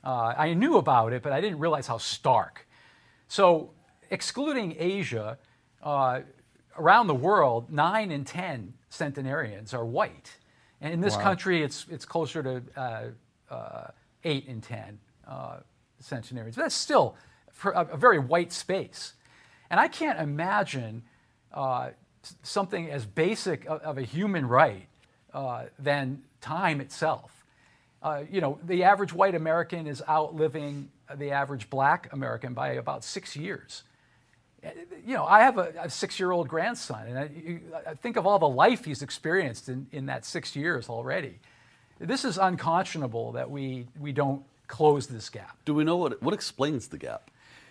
Uh, 0.03 0.33
I 0.35 0.55
knew 0.55 0.77
about 0.77 1.13
it, 1.13 1.21
but 1.21 1.31
I 1.31 1.41
didn't 1.41 1.59
realize 1.59 1.85
how 1.85 1.99
stark. 1.99 2.67
So, 3.27 3.69
excluding 4.09 4.75
Asia, 4.79 5.37
uh, 5.83 6.21
around 6.75 7.05
the 7.05 7.15
world, 7.15 7.71
nine 7.71 8.09
in 8.09 8.25
ten 8.25 8.73
centenarians 8.89 9.75
are 9.75 9.85
white, 9.85 10.37
and 10.81 10.91
in 10.91 11.01
this 11.01 11.15
Wow. 11.17 11.21
country, 11.23 11.61
it's 11.61 11.85
it's 11.91 12.05
closer 12.05 12.41
to 12.41 12.63
uh, 12.75 13.03
uh, 13.53 13.87
eight 14.23 14.47
in 14.47 14.61
ten 14.61 14.97
uh, 15.27 15.57
centenarians. 15.99 16.55
But 16.55 16.63
that's 16.63 16.75
still 16.75 17.15
for 17.51 17.73
a, 17.73 17.85
a 17.91 17.97
very 17.97 18.17
white 18.17 18.51
space. 18.51 19.13
And 19.69 19.79
I 19.79 19.87
can't 19.87 20.19
imagine 20.19 21.03
uh, 21.53 21.89
something 22.43 22.89
as 22.89 23.05
basic 23.05 23.65
of, 23.65 23.81
of 23.81 23.97
a 23.97 24.03
human 24.03 24.47
right 24.47 24.87
uh, 25.33 25.65
than 25.77 26.23
time 26.41 26.81
itself. 26.81 27.45
Uh, 28.01 28.23
you 28.31 28.41
know, 28.41 28.59
the 28.63 28.83
average 28.83 29.13
white 29.13 29.35
American 29.35 29.87
is 29.87 30.01
outliving 30.07 30.89
the 31.15 31.31
average 31.31 31.69
black 31.69 32.11
American 32.13 32.53
by 32.53 32.69
about 32.69 33.03
six 33.03 33.35
years. 33.35 33.83
Uh, 34.63 34.69
You 35.05 35.15
know, 35.15 35.25
I 35.25 35.41
have 35.41 35.57
a, 35.57 35.73
a 35.81 35.89
six-year-old 35.89 36.47
grandson, 36.47 37.07
and 37.07 37.17
I, 37.17 37.91
I 37.91 37.93
think 37.95 38.17
of 38.17 38.25
all 38.25 38.39
the 38.39 38.47
life 38.47 38.85
he's 38.85 39.01
experienced 39.01 39.69
in, 39.69 39.87
in 39.91 40.05
that 40.07 40.25
six 40.25 40.55
years 40.55 40.89
already. 40.89 41.39
This 41.99 42.23
is 42.23 42.37
unconscionable 42.37 43.33
that 43.33 43.49
we, 43.51 43.87
we 43.99 44.11
don't 44.13 44.43
close 44.67 45.07
this 45.07 45.29
gap. 45.29 45.57
Do 45.65 45.73
we 45.73 45.83
know 45.83 45.97
what 45.97 46.21
what 46.21 46.33
explains 46.33 46.87
the 46.87 46.97
gap? 46.97 47.29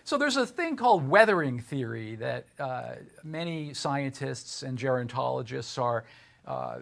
So 0.08 0.16
there's 0.16 0.38
a 0.38 0.46
thing 0.46 0.76
called 0.76 1.06
weathering 1.06 1.60
theory 1.60 2.14
that 2.14 2.46
uh, 2.58 2.92
many 3.22 3.74
scientists 3.74 4.62
and 4.62 4.78
gerontologists 4.78 5.78
are 5.78 6.04
uh, 6.46 6.78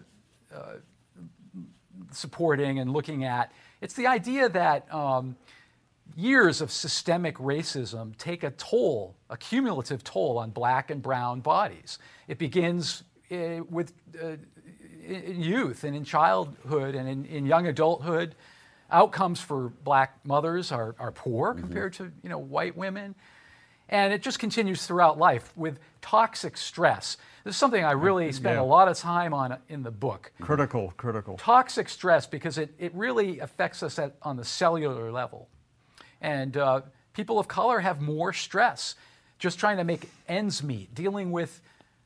uh, 0.55 0.75
supporting 2.13 2.79
and 2.79 2.93
looking 2.93 3.25
at. 3.25 3.51
It's 3.81 3.95
the 3.95 4.07
idea 4.07 4.49
that 4.51 4.95
um, 4.95 5.35
years 6.15 6.61
of 6.61 6.71
systemic 6.71 7.37
racism 7.39 8.17
take 8.17 8.45
a 8.45 8.53
toll, 8.53 9.17
a 9.29 9.37
cumulative 9.37 10.05
toll 10.05 10.39
on 10.39 10.51
black 10.51 10.93
and 10.93 11.03
brown 11.03 11.41
bodies. 11.41 11.99
It 12.29 12.39
begins 12.39 13.03
uh, 13.33 13.65
with 13.69 13.93
uh, 14.23 14.37
in 15.05 15.43
youth 15.43 15.83
and 15.83 15.97
in 15.97 16.05
childhood 16.05 16.95
and 16.95 17.09
in, 17.09 17.25
in 17.25 17.45
young 17.45 17.67
adulthood. 17.67 18.37
Outcomes 18.91 19.41
for 19.41 19.71
black 19.85 20.19
mothers 20.25 20.71
are, 20.73 20.95
are 20.99 21.11
poor 21.13 21.55
compared 21.55 21.93
to 21.95 22.13
you 22.23 22.29
know 22.29 22.39
white 22.39 22.77
women. 22.77 23.15
And 23.89 24.13
it 24.13 24.21
just 24.21 24.41
continues 24.41 24.85
throughout 24.85 25.17
life 25.17 25.53
with 25.57 25.79
toxic 26.01 26.57
stress. 26.57 27.17
This 27.45 27.55
is 27.55 27.59
something 27.59 27.85
I 27.85 27.93
really 27.93 28.33
spent 28.33 28.57
Yeah. 28.57 28.63
a 28.63 28.65
lot 28.65 28.89
of 28.89 28.97
time 28.99 29.33
on 29.33 29.57
in 29.69 29.85
the 29.85 29.93
book 29.93 30.33
Critical, 30.41 30.93
critical. 30.97 31.37
toxic 31.37 31.89
stress 31.89 32.27
because 32.27 32.59
it, 32.59 32.75
it 32.81 32.93
really 32.97 33.39
affects 33.39 33.85
us 33.85 33.97
at, 34.01 34.17
on 34.23 34.37
the 34.37 34.45
cellular 34.45 35.13
level. 35.13 35.49
And 36.21 36.57
uh, 36.57 36.81
people 37.13 37.39
of 37.39 37.47
color 37.47 37.79
have 37.79 38.01
more 38.01 38.33
stress 38.33 38.97
just 39.39 39.61
trying 39.61 39.77
to 39.77 39.85
make 39.85 40.11
ends 40.27 40.65
meet, 40.65 40.93
dealing 40.93 41.31
with 41.31 41.61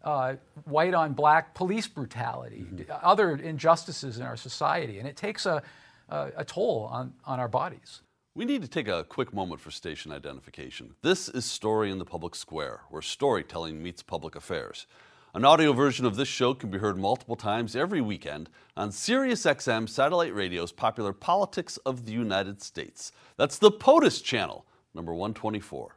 uh, 0.05 0.35
white 0.65 0.93
on 0.93 1.15
black 1.15 1.55
police 1.55 1.87
brutality, 1.89 2.67
other 3.03 3.37
injustices 3.37 4.19
in 4.19 4.23
our 4.23 4.37
society. 4.37 4.99
And 4.99 5.09
it 5.09 5.17
takes 5.17 5.47
a, 5.47 5.63
a, 6.11 6.33
a 6.39 6.45
toll 6.45 6.89
on, 6.93 7.15
on 7.25 7.41
our 7.41 7.49
bodies. 7.49 8.03
We 8.35 8.45
need 8.45 8.63
to 8.63 8.69
take 8.69 8.89
a 8.89 9.05
quick 9.05 9.35
moment 9.35 9.61
for 9.61 9.71
station 9.71 10.13
identification. 10.13 10.95
This 11.03 11.29
is 11.29 11.45
Story 11.45 11.91
in 11.91 11.99
the 11.99 12.05
Public 12.05 12.35
Square, 12.35 12.83
where 12.91 13.03
storytelling 13.03 13.83
meets 13.83 14.03
public 14.03 14.37
affairs. 14.37 14.87
An 15.35 15.45
audio 15.45 15.73
version 15.73 16.07
of 16.07 16.17
this 16.17 16.29
show 16.29 16.55
can 16.55 16.71
be 16.71 16.79
heard 16.79 16.99
multiple 16.99 17.37
times 17.37 17.77
every 17.77 18.01
weekend 18.01 18.51
on 18.77 18.91
SiriusXM 18.91 19.89
satellite 19.89 20.35
radio's 20.35 20.73
popular 20.73 21.13
Politics 21.13 21.77
of 21.79 22.05
the 22.07 22.13
United 22.13 22.63
States. 22.63 23.13
That's 23.37 23.59
the 23.59 23.71
POTUS 23.71 24.23
channel, 24.23 24.67
number 24.95 25.13
124. 25.13 25.97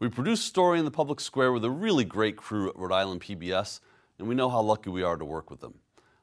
We 0.00 0.08
produce 0.08 0.42
Story 0.42 0.78
in 0.78 0.84
the 0.84 0.90
Public 0.90 1.20
Square 1.20 1.52
with 1.52 1.64
a 1.64 1.70
really 1.70 2.04
great 2.04 2.36
crew 2.36 2.68
at 2.68 2.76
Rhode 2.76 2.92
Island 2.92 3.22
PBS, 3.22 3.80
and 4.18 4.28
we 4.28 4.34
know 4.34 4.50
how 4.50 4.60
lucky 4.60 4.90
we 4.90 5.02
are 5.02 5.16
to 5.16 5.24
work 5.24 5.50
with 5.50 5.60
them. 5.60 5.74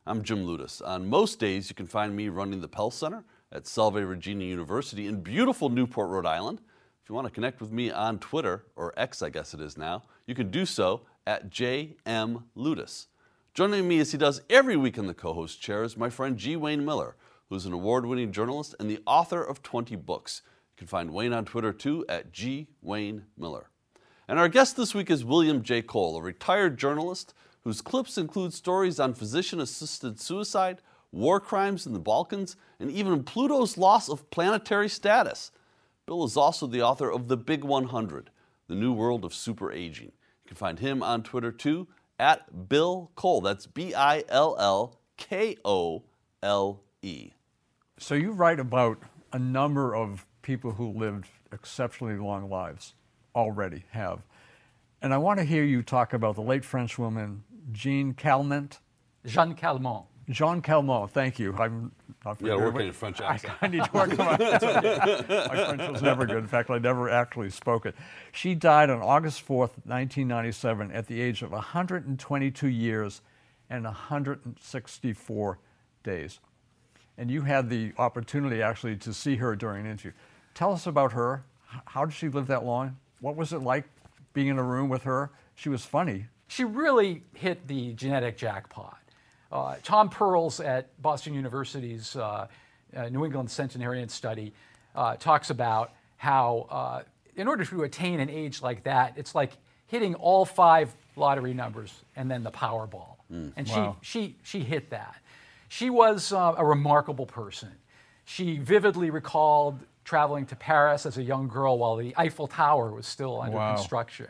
I'm 0.08 0.24
Jim 0.24 0.48
Ludes. 0.48 0.82
On 0.84 1.08
most 1.08 1.38
days, 1.38 1.70
you 1.70 1.76
can 1.76 1.86
find 1.86 2.16
me 2.16 2.28
running 2.28 2.60
the 2.60 2.68
Pell 2.68 2.90
Center 2.90 3.24
at 3.52 3.68
Salve 3.68 3.98
Regina 3.98 4.44
University 4.44 5.06
in 5.06 5.22
beautiful 5.22 5.70
Newport, 5.70 6.10
Rhode 6.10 6.26
Island. 6.26 6.60
If 7.04 7.10
you 7.10 7.14
want 7.14 7.28
to 7.28 7.34
connect 7.34 7.62
with 7.62 7.72
me 7.72 7.92
on 7.92 8.18
Twitter, 8.18 8.66
or 8.76 8.96
X, 8.98 9.22
I 9.22 9.30
guess 9.30 9.54
it 9.54 9.62
is 9.62 9.78
now, 9.78 10.02
you 10.26 10.34
can 10.34 10.50
do 10.50 10.66
so 10.66 11.02
at 11.28 11.52
JM 11.52 12.46
Ludes. 12.58 13.08
Joining 13.54 13.88
me 13.88 14.00
as 14.00 14.12
he 14.12 14.18
does 14.18 14.42
every 14.50 14.76
week 14.76 14.98
in 14.98 15.06
the 15.06 15.14
co 15.14 15.34
host 15.34 15.62
chair 15.62 15.84
is 15.84 15.96
my 15.96 16.10
friend 16.10 16.36
G. 16.36 16.56
Wayne 16.56 16.84
Miller, 16.84 17.16
who's 17.50 17.68
an 17.68 17.74
award 17.74 18.08
winning 18.08 18.32
journalist 18.32 18.74
and 18.80 18.90
the 18.90 19.04
author 19.06 19.44
of 19.44 19.62
20 19.62 19.96
books. 19.98 20.42
You 20.74 20.80
can 20.80 20.88
find 20.88 21.14
Wayne 21.14 21.32
on 21.32 21.46
Twitter 21.46 21.72
too 21.72 22.06
at 22.10 22.32
G. 22.32 22.70
Wayne 22.82 23.26
Miller. 23.38 23.70
And 24.28 24.40
our 24.40 24.50
guest 24.50 24.78
this 24.78 24.96
week 24.96 25.12
is 25.12 25.24
William 25.24 25.62
J. 25.62 25.84
Kole, 25.84 26.18
a 26.18 26.24
retired 26.24 26.80
journalist 26.80 27.36
whose 27.64 27.82
clips 27.82 28.18
include 28.18 28.54
stories 28.54 29.00
on 29.00 29.14
physician 29.14 29.60
assisted 29.60 30.20
suicide, 30.20 30.82
war 31.12 31.40
crimes 31.40 31.86
in 31.86 31.94
the 31.94 32.00
Balkans, 32.00 32.56
and 32.80 32.90
even 32.92 33.24
Pluto's 33.24 33.78
loss 33.78 34.10
of 34.10 34.30
planetary 34.30 34.90
status. 34.90 35.52
Bill 36.06 36.24
is 36.24 36.38
also 36.38 36.68
the 36.68 36.82
author 36.82 37.12
of 37.12 37.28
The 37.28 37.38
Big 37.38 37.64
100, 37.64 38.30
The 38.68 38.76
New 38.76 38.94
World 38.94 39.24
of 39.24 39.34
Super 39.34 39.72
Aging. 39.72 40.12
You 40.44 40.48
can 40.48 40.58
find 40.58 40.80
him 40.80 41.04
on 41.04 41.24
Twitter 41.24 41.52
too 41.52 41.88
at 42.20 42.70
Bill 42.70 43.12
Kole. 43.16 43.44
That's 43.44 43.68
B 43.68 43.94
I 43.94 44.24
L 44.30 44.56
L 44.60 45.00
K 45.18 45.58
O 45.64 46.04
L 46.42 46.82
E. 47.02 47.32
So 47.98 48.16
you 48.16 48.32
write 48.32 48.60
about 48.60 49.00
a 49.32 49.40
number 49.40 49.96
of 49.96 50.26
people 50.42 50.72
who 50.72 50.92
lived 50.92 51.28
exceptionally 51.52 52.18
long 52.18 52.50
lives 52.50 52.96
already 53.36 53.86
have. 53.92 54.22
And 55.02 55.14
I 55.14 55.18
want 55.18 55.40
to 55.40 55.46
hear 55.46 55.64
you 55.64 55.82
talk 55.82 56.14
about 56.14 56.36
the 56.36 56.42
late 56.42 56.64
French 56.64 56.98
woman 57.00 57.44
Jeanne 57.72 58.14
Calment. 58.14 58.80
Jeanne 59.26 59.56
Calment. 59.56 60.06
Jeanne 60.30 60.62
Calment, 60.62 61.12
thank 61.12 61.40
you. 61.40 61.54
I'm 61.58 61.92
not 62.24 62.40
You 62.40 62.48
gotta 62.48 62.60
very 62.60 62.72
work 62.72 62.76
good. 62.78 62.88
on 62.88 62.94
French 62.94 63.22
accent. 63.22 63.54
I, 63.62 63.68
need 63.68 63.84
to 63.84 63.92
work 63.92 64.12
on 64.12 64.18
my, 64.18 64.38
my 64.38 65.76
French 65.76 65.92
was 65.92 66.02
never 66.02 66.26
good. 66.26 66.38
In 66.38 66.48
fact, 66.48 66.70
I 66.70 66.78
never 66.78 67.10
actually 67.10 67.50
spoke 67.50 67.86
it. 67.86 67.96
She 68.32 68.56
died 68.56 68.90
on 68.90 69.02
August 69.02 69.46
4th, 69.46 69.76
1997, 69.86 70.92
at 70.92 71.08
the 71.08 71.20
age 71.22 71.42
of 71.42 71.52
122 71.52 72.68
years 72.68 73.22
and 73.70 73.84
164 73.84 75.60
days. 76.04 76.40
And 77.18 77.30
you 77.30 77.42
had 77.42 77.70
the 77.70 77.94
opportunity 77.98 78.62
actually 78.62 78.96
to 78.98 79.14
see 79.14 79.36
her 79.38 79.56
during 79.56 79.86
an 79.86 79.92
interview. 79.92 80.14
Tell 80.54 80.72
us 80.72 80.88
about 80.88 81.12
her. 81.14 81.44
How 81.86 82.06
did 82.06 82.14
she 82.14 82.30
live 82.30 82.48
that 82.48 82.66
long? 82.66 82.98
What 83.20 83.36
was 83.36 83.54
it 83.54 83.60
like 83.60 83.86
being 84.34 84.48
in 84.48 84.58
a 84.58 84.64
room 84.64 84.90
with 84.90 85.04
her? 85.04 85.32
She 85.56 85.70
was 85.70 85.84
funny. 85.86 86.28
She 86.52 86.66
really 86.66 87.24
hit 87.34 87.66
the 87.70 87.94
genetic 87.94 88.36
jackpot. 88.36 89.00
Uh, 89.54 89.78
Tom 89.84 90.10
Perls 90.10 90.60
at 90.64 91.02
Boston 91.02 91.34
University's 91.34 92.14
uh, 92.18 92.48
uh, 92.94 93.08
New 93.08 93.24
England 93.24 93.48
Centenarian 93.50 94.10
Study 94.10 94.52
uh, 94.94 95.16
talks 95.16 95.50
about 95.50 95.94
how, 96.18 96.68
uh, 96.70 97.04
in 97.38 97.48
order 97.48 97.64
to 97.64 97.84
attain 97.84 98.20
an 98.20 98.30
age 98.30 98.62
like 98.62 98.84
that, 98.84 99.14
it's 99.16 99.34
like 99.34 99.52
hitting 99.88 100.14
all 100.16 100.44
five 100.44 100.94
lottery 101.16 101.54
numbers 101.54 101.94
and 102.18 102.30
then 102.30 102.44
the 102.44 102.52
Powerball. 102.52 103.16
And 103.30 103.54
Wow. 103.70 103.96
she, 104.02 104.36
she, 104.44 104.60
she 104.60 104.60
hit 104.60 104.90
that. 104.90 105.16
She 105.70 105.90
was 105.90 106.34
uh, 106.34 106.56
a 106.58 106.66
remarkable 106.66 107.26
person. 107.26 107.72
She 108.26 108.58
vividly 108.58 109.10
recalled 109.10 109.80
traveling 110.04 110.46
to 110.48 110.58
Paris 110.58 111.06
as 111.06 111.18
a 111.18 111.24
young 111.24 111.48
girl 111.48 111.78
while 111.80 111.96
the 111.96 112.14
Eiffel 112.18 112.48
Tower 112.48 112.92
was 112.92 113.08
still 113.08 113.40
under 113.40 113.56
Wow. 113.56 113.76
construction. 113.78 114.28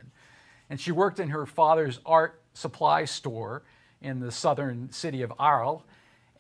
And 0.72 0.80
she 0.80 0.94
worked 0.94 1.20
in 1.20 1.30
her 1.32 1.46
father's 1.46 2.00
art 2.06 2.42
supply 2.54 3.04
store 3.04 3.62
in 4.02 4.22
the 4.22 4.32
southern 4.32 4.90
city 4.94 5.22
of 5.22 5.34
Arles 5.38 5.82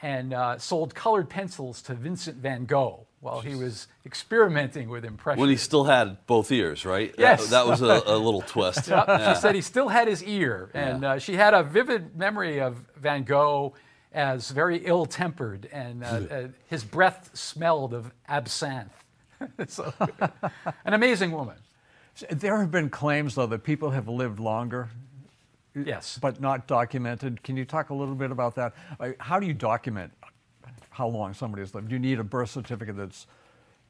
and 0.01 0.33
uh, 0.33 0.57
sold 0.57 0.95
colored 0.95 1.29
pencils 1.29 1.81
to 1.83 1.93
Vincent 1.93 2.37
van 2.37 2.63
Gogh 2.63 3.07
while 3.19 3.41
he 3.41 3.55
was 3.55 3.87
experimenting 4.05 4.89
with 4.89 5.03
impressionism. 5.03 5.41
When 5.41 5.49
he 5.49 5.57
still 5.57 5.83
had 5.83 6.25
both 6.27 6.49
ears, 6.49 6.85
right? 6.85 7.11
That- 7.17 7.19
Yes. 7.21 7.49
That, 7.49 7.67
was 7.67 7.81
a, 7.81 8.01
a 8.05 8.17
little 8.17 8.41
twist. 8.41 8.87
Yep, 8.87 9.05
Yeah. 9.05 9.33
She 9.33 9.41
said 9.41 9.53
he 9.53 9.61
still 9.61 9.89
had 9.89 10.07
his 10.07 10.23
ear, 10.23 10.71
and 10.73 11.03
uh, 11.03 11.19
she 11.19 11.33
had 11.35 11.53
a 11.53 11.61
vivid 11.61 12.15
memory 12.17 12.61
of 12.61 12.77
Van 12.95 13.23
Gogh 13.23 13.73
as 14.13 14.49
very 14.49 14.77
ill-tempered, 14.77 15.67
and 15.73 16.03
uh, 16.05 16.07
uh, 16.07 16.47
his 16.67 16.85
breath 16.85 17.29
smelled 17.33 17.93
of 17.93 18.11
absinthe. 18.29 18.93
so, 19.67 19.93
an 20.85 20.93
amazing 20.93 21.31
woman. 21.33 21.57
There 22.29 22.57
have 22.59 22.71
been 22.71 22.89
claims, 22.89 23.35
though, 23.35 23.45
that 23.47 23.63
people 23.63 23.91
have 23.91 24.07
lived 24.07 24.39
longer, 24.39 24.89
Yes. 25.73 26.19
but 26.21 26.41
not 26.41 26.67
documented. 26.67 27.41
Can 27.43 27.57
you 27.57 27.65
talk 27.65 27.89
a 27.89 27.93
little 27.93 28.15
bit 28.15 28.31
about 28.31 28.55
that? 28.55 28.73
How 29.19 29.39
do 29.39 29.47
you 29.47 29.53
document 29.53 30.11
how 30.89 31.07
long 31.07 31.33
somebody 31.33 31.61
has 31.61 31.73
lived? 31.73 31.91
You 31.91 31.99
need 31.99 32.19
a 32.19 32.23
birth 32.23 32.49
certificate 32.51 32.97
that's 32.97 33.27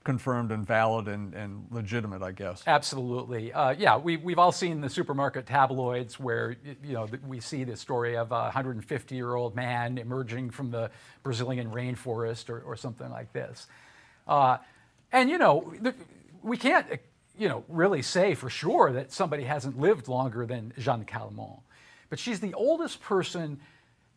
confirmed 0.04 0.52
and 0.52 0.66
valid 0.66 1.08
and, 1.08 1.34
and 1.36 1.68
legitimate, 1.70 2.24
I 2.24 2.32
guess. 2.32 2.64
Absolutely. 2.66 3.54
Uh, 3.54 3.72
yeah, 3.72 3.98
we, 3.98 4.18
we've 4.18 4.40
all 4.40 4.52
seen 4.52 4.82
the 4.82 4.90
supermarket 4.90 5.46
tabloids 5.46 6.20
where, 6.20 6.56
you 6.84 6.94
know, 6.94 7.08
we 7.28 7.40
see 7.40 7.64
the 7.64 7.76
story 7.78 8.18
of 8.18 8.32
a 8.32 8.50
150-year-old 8.52 9.56
man 9.56 10.00
emerging 10.00 10.50
from 10.52 10.72
the 10.72 10.90
Brazilian 11.22 11.70
rainforest 11.72 12.50
or, 12.50 12.62
or 12.62 12.76
something 12.76 13.12
like 13.12 13.32
this. 13.34 13.68
Uh, 14.28 14.58
and, 15.12 15.30
you 15.30 15.38
know, 15.38 15.72
th- 15.84 15.94
we 16.42 16.58
can't, 16.58 16.88
you 17.42 17.50
know, 17.50 17.64
really 17.68 18.04
say 18.04 18.36
for 18.36 18.52
sure 18.52 18.92
that 18.92 19.12
somebody 19.12 19.46
hasn't 19.46 19.80
lived 19.80 20.08
longer 20.08 20.46
than 20.46 20.72
Jeanne 20.78 21.06
Calment. 21.06 21.62
But 22.08 22.20
she's 22.20 22.40
the 22.40 22.54
oldest 22.54 23.02
person 23.02 23.60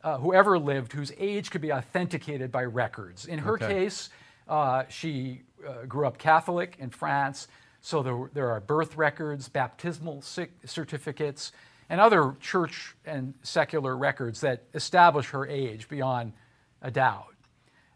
uh, 0.03 0.19
who 0.19 0.35
ever 0.35 0.59
lived 0.59 0.93
whose 0.93 1.11
age 1.17 1.51
could 1.51 1.63
be 1.63 1.73
authenticated 1.73 2.53
by 2.53 2.65
records. 2.65 3.25
In 3.25 3.39
her 3.39 3.55
Okay. 3.55 3.67
case, 3.67 4.11
uh, 4.47 4.83
she 4.91 5.41
uh, 5.67 5.87
grew 5.87 6.07
up 6.07 6.19
Catholic 6.19 6.77
in 6.79 6.91
France, 6.91 7.49
so 7.81 8.03
there, 8.03 8.31
there 8.35 8.51
are 8.51 8.61
birth 8.61 8.95
records, 8.99 9.49
baptismal 9.49 10.21
certificates, 10.21 11.53
and 11.89 12.03
other 12.03 12.37
church 12.41 12.95
and 13.07 13.33
secular 13.43 13.97
records 13.97 14.43
that 14.43 14.65
establish 14.75 15.31
her 15.31 15.47
age 15.47 15.89
beyond 15.89 16.35
a 16.83 16.91
doubt. 16.91 17.35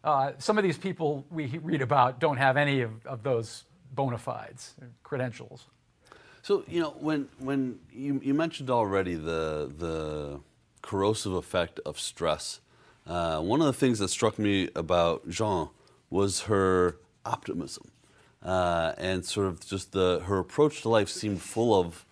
Uh, 0.03 0.33
some 0.39 0.57
of 0.57 0.65
these 0.65 0.79
people 0.79 1.27
we 1.31 1.59
read 1.63 1.83
about 1.83 2.19
don't 2.19 2.39
have 2.39 2.57
any 2.57 2.81
of, 2.81 3.05
of 3.05 3.23
those 3.23 3.65
bona 3.93 4.19
fides, 4.19 4.75
credentials. 5.03 5.67
So 6.43 6.65
you 6.69 6.81
know 6.81 6.91
when 7.01 7.29
when 7.39 7.81
you, 7.93 8.21
you 8.23 8.35
mentioned 8.35 8.71
already 8.71 9.15
the 9.15 9.73
the 9.77 10.41
corrosive 10.83 11.33
effect 11.35 11.81
of 11.85 11.99
stress. 11.99 12.61
Uh, 13.07 13.41
one 13.41 13.61
of 13.61 13.67
the 13.67 13.73
things 13.73 13.99
that 14.01 14.09
struck 14.09 14.39
me 14.39 14.69
about 14.77 15.29
Jeanne 15.29 15.71
was 16.11 16.43
her 16.43 16.97
optimism 17.25 17.91
uh, 18.43 18.93
and 18.99 19.25
sort 19.25 19.47
of 19.47 19.67
just 19.67 19.93
the 19.93 20.21
her 20.25 20.39
approach 20.39 20.83
to 20.83 20.89
life 20.89 21.09
seemed 21.09 21.41
full 21.41 21.79
of 21.79 22.05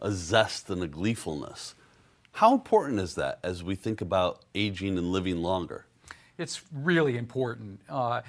a 0.00 0.12
zest 0.12 0.70
and 0.70 0.82
a 0.82 0.88
gleefulness. 0.88 1.74
How 2.32 2.54
important 2.54 3.00
is 3.00 3.14
that 3.16 3.38
as 3.42 3.64
we 3.64 3.74
think 3.74 4.00
about 4.00 4.44
aging 4.54 4.96
and 4.96 5.10
living 5.10 5.42
longer? 5.42 5.86
It's 6.36 6.62
really 6.72 7.16
important. 7.16 7.80
Uh, 7.88 8.22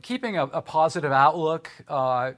keeping 0.00 0.36
a, 0.38 0.44
a 0.44 0.62
positive 0.62 1.12
outlook, 1.12 1.70
uh, 1.88 2.32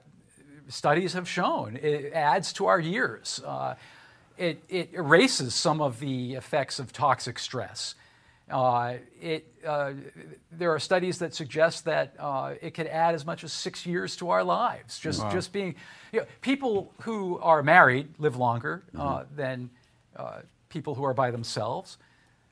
studies 0.68 1.12
have 1.12 1.28
shown 1.28 1.76
it 1.76 2.12
adds 2.12 2.52
to 2.54 2.66
our 2.66 2.80
years. 2.80 3.40
Uh, 3.44 3.74
it, 4.36 4.62
it 4.68 4.94
erases 4.94 5.54
some 5.54 5.80
of 5.80 6.00
the 6.00 6.34
effects 6.34 6.78
of 6.78 6.92
toxic 6.92 7.38
stress. 7.38 7.94
Uh, 8.50 8.94
it, 9.22 9.46
uh, 9.66 9.92
there 10.52 10.70
are 10.70 10.78
studies 10.78 11.18
that 11.18 11.34
suggest 11.34 11.86
that 11.86 12.14
uh, 12.18 12.54
it 12.60 12.74
could 12.74 12.86
add 12.86 13.14
as 13.14 13.24
much 13.24 13.42
as 13.42 13.52
six 13.52 13.86
years 13.86 14.16
to 14.16 14.30
our 14.30 14.44
lives. 14.44 14.98
Just, 14.98 15.22
just 15.30 15.52
being, 15.52 15.74
you 16.12 16.20
know, 16.20 16.26
people 16.42 16.92
who 17.02 17.38
are 17.38 17.62
married 17.62 18.08
live 18.18 18.36
longer 18.36 18.84
uh, 18.98 19.24
than 19.34 19.70
uh, 20.16 20.40
people 20.68 20.94
who 20.94 21.04
are 21.04 21.14
by 21.14 21.30
themselves. 21.30 21.96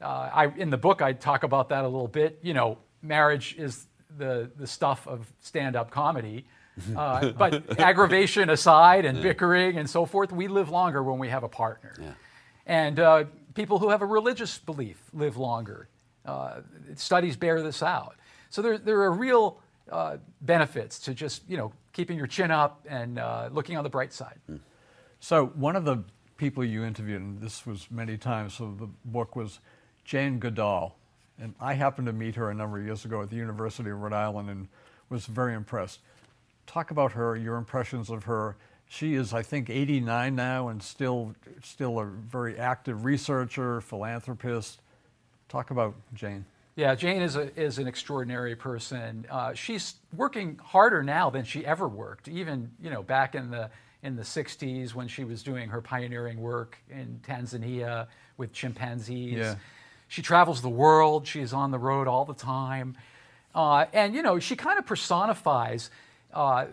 Uh, 0.00 0.30
I, 0.32 0.46
in 0.46 0.70
the 0.70 0.78
book, 0.78 1.02
I 1.02 1.12
talk 1.12 1.42
about 1.42 1.68
that 1.68 1.84
a 1.84 1.88
little 1.88 2.08
bit. 2.08 2.38
You 2.42 2.54
know, 2.54 2.78
marriage 3.02 3.54
is 3.58 3.86
the, 4.18 4.50
the 4.56 4.66
stuff 4.66 5.06
of 5.06 5.32
stand 5.40 5.76
up 5.76 5.90
comedy. 5.90 6.46
Uh, 6.96 7.32
but 7.32 7.78
aggravation 7.78 8.48
aside 8.48 9.04
and 9.04 9.22
bickering 9.22 9.76
and 9.76 9.90
so 9.90 10.06
forth, 10.06 10.32
we 10.32 10.48
live 10.48 10.70
longer 10.70 11.02
when 11.02 11.18
we 11.18 11.28
have 11.28 11.42
a 11.42 11.48
partner. 11.48 12.16
And 12.64 12.98
uh, 12.98 13.24
people 13.52 13.78
who 13.78 13.90
have 13.90 14.00
a 14.00 14.06
religious 14.06 14.56
belief 14.58 14.98
live 15.12 15.36
longer. 15.36 15.88
Uh, 16.24 16.60
studies 16.96 17.36
bear 17.36 17.62
this 17.62 17.82
out. 17.82 18.16
So 18.48 18.62
there, 18.62 18.78
there 18.78 19.02
are 19.02 19.12
real 19.12 19.60
uh, 19.90 20.16
benefits 20.40 20.98
to 21.00 21.12
just, 21.12 21.42
you 21.46 21.58
know, 21.58 21.72
keeping 21.92 22.16
your 22.16 22.26
chin 22.26 22.50
up 22.50 22.86
and 22.88 23.18
uh, 23.18 23.50
looking 23.52 23.76
on 23.76 23.84
the 23.84 23.90
bright 23.90 24.14
side. 24.14 24.38
So 25.20 25.46
one 25.48 25.76
of 25.76 25.84
the 25.84 26.02
people 26.38 26.64
you 26.64 26.84
interviewed, 26.84 27.20
and 27.20 27.40
this 27.40 27.66
was 27.66 27.90
many 27.90 28.16
times, 28.16 28.54
so 28.54 28.74
the 28.78 28.88
book 29.04 29.36
was 29.36 29.60
Jane 30.04 30.38
Goodall. 30.38 30.96
And 31.40 31.54
I 31.60 31.74
happened 31.74 32.06
to 32.06 32.12
meet 32.12 32.36
her 32.36 32.50
a 32.50 32.54
number 32.54 32.78
of 32.78 32.84
years 32.84 33.04
ago 33.04 33.22
at 33.22 33.30
the 33.30 33.36
University 33.36 33.90
of 33.90 34.00
Rhode 34.00 34.12
Island 34.12 34.50
and 34.50 34.68
was 35.08 35.26
very 35.26 35.54
impressed. 35.54 36.00
Talk 36.66 36.90
about 36.90 37.12
her, 37.12 37.36
your 37.36 37.56
impressions 37.56 38.10
of 38.10 38.24
her. 38.24 38.56
She 38.88 39.14
is, 39.14 39.32
I 39.32 39.42
think, 39.42 39.70
89 39.70 40.34
now 40.34 40.68
and 40.68 40.82
still, 40.82 41.34
still 41.62 41.98
a 41.98 42.04
very 42.04 42.58
active 42.58 43.04
researcher, 43.04 43.80
philanthropist. 43.80 44.80
Talk 45.48 45.70
about 45.70 45.94
Jane. 46.14 46.44
Yeah, 46.76 46.94
Jane 46.94 47.20
is, 47.20 47.36
a, 47.36 47.54
is 47.60 47.78
an 47.78 47.86
extraordinary 47.86 48.56
person. 48.56 49.26
Uh, 49.30 49.52
she's 49.52 49.96
working 50.16 50.58
harder 50.62 51.02
now 51.02 51.28
than 51.28 51.44
she 51.44 51.66
ever 51.66 51.86
worked, 51.86 52.28
even 52.28 52.70
you 52.80 52.88
know 52.88 53.02
back 53.02 53.34
in 53.34 53.50
the 53.50 53.70
in 54.02 54.16
the 54.16 54.22
60s 54.22 54.94
when 54.94 55.06
she 55.06 55.24
was 55.24 55.42
doing 55.42 55.68
her 55.68 55.80
pioneering 55.80 56.40
work 56.40 56.78
in 56.90 57.20
Tanzania 57.26 58.08
with 58.36 58.52
chimpanzees. 58.52 59.38
Yeah. 59.38 59.54
She 60.12 60.20
travels 60.20 60.60
the 60.60 60.68
world. 60.68 61.26
She's 61.26 61.54
on 61.54 61.70
the 61.70 61.78
road 61.78 62.06
all 62.06 62.26
the 62.26 62.34
time, 62.34 62.98
uh, 63.54 63.86
and 63.94 64.14
you 64.14 64.20
know 64.20 64.38
she 64.38 64.56
kind 64.56 64.78
of 64.78 64.84
personifies 64.84 65.88
uh, 66.34 66.66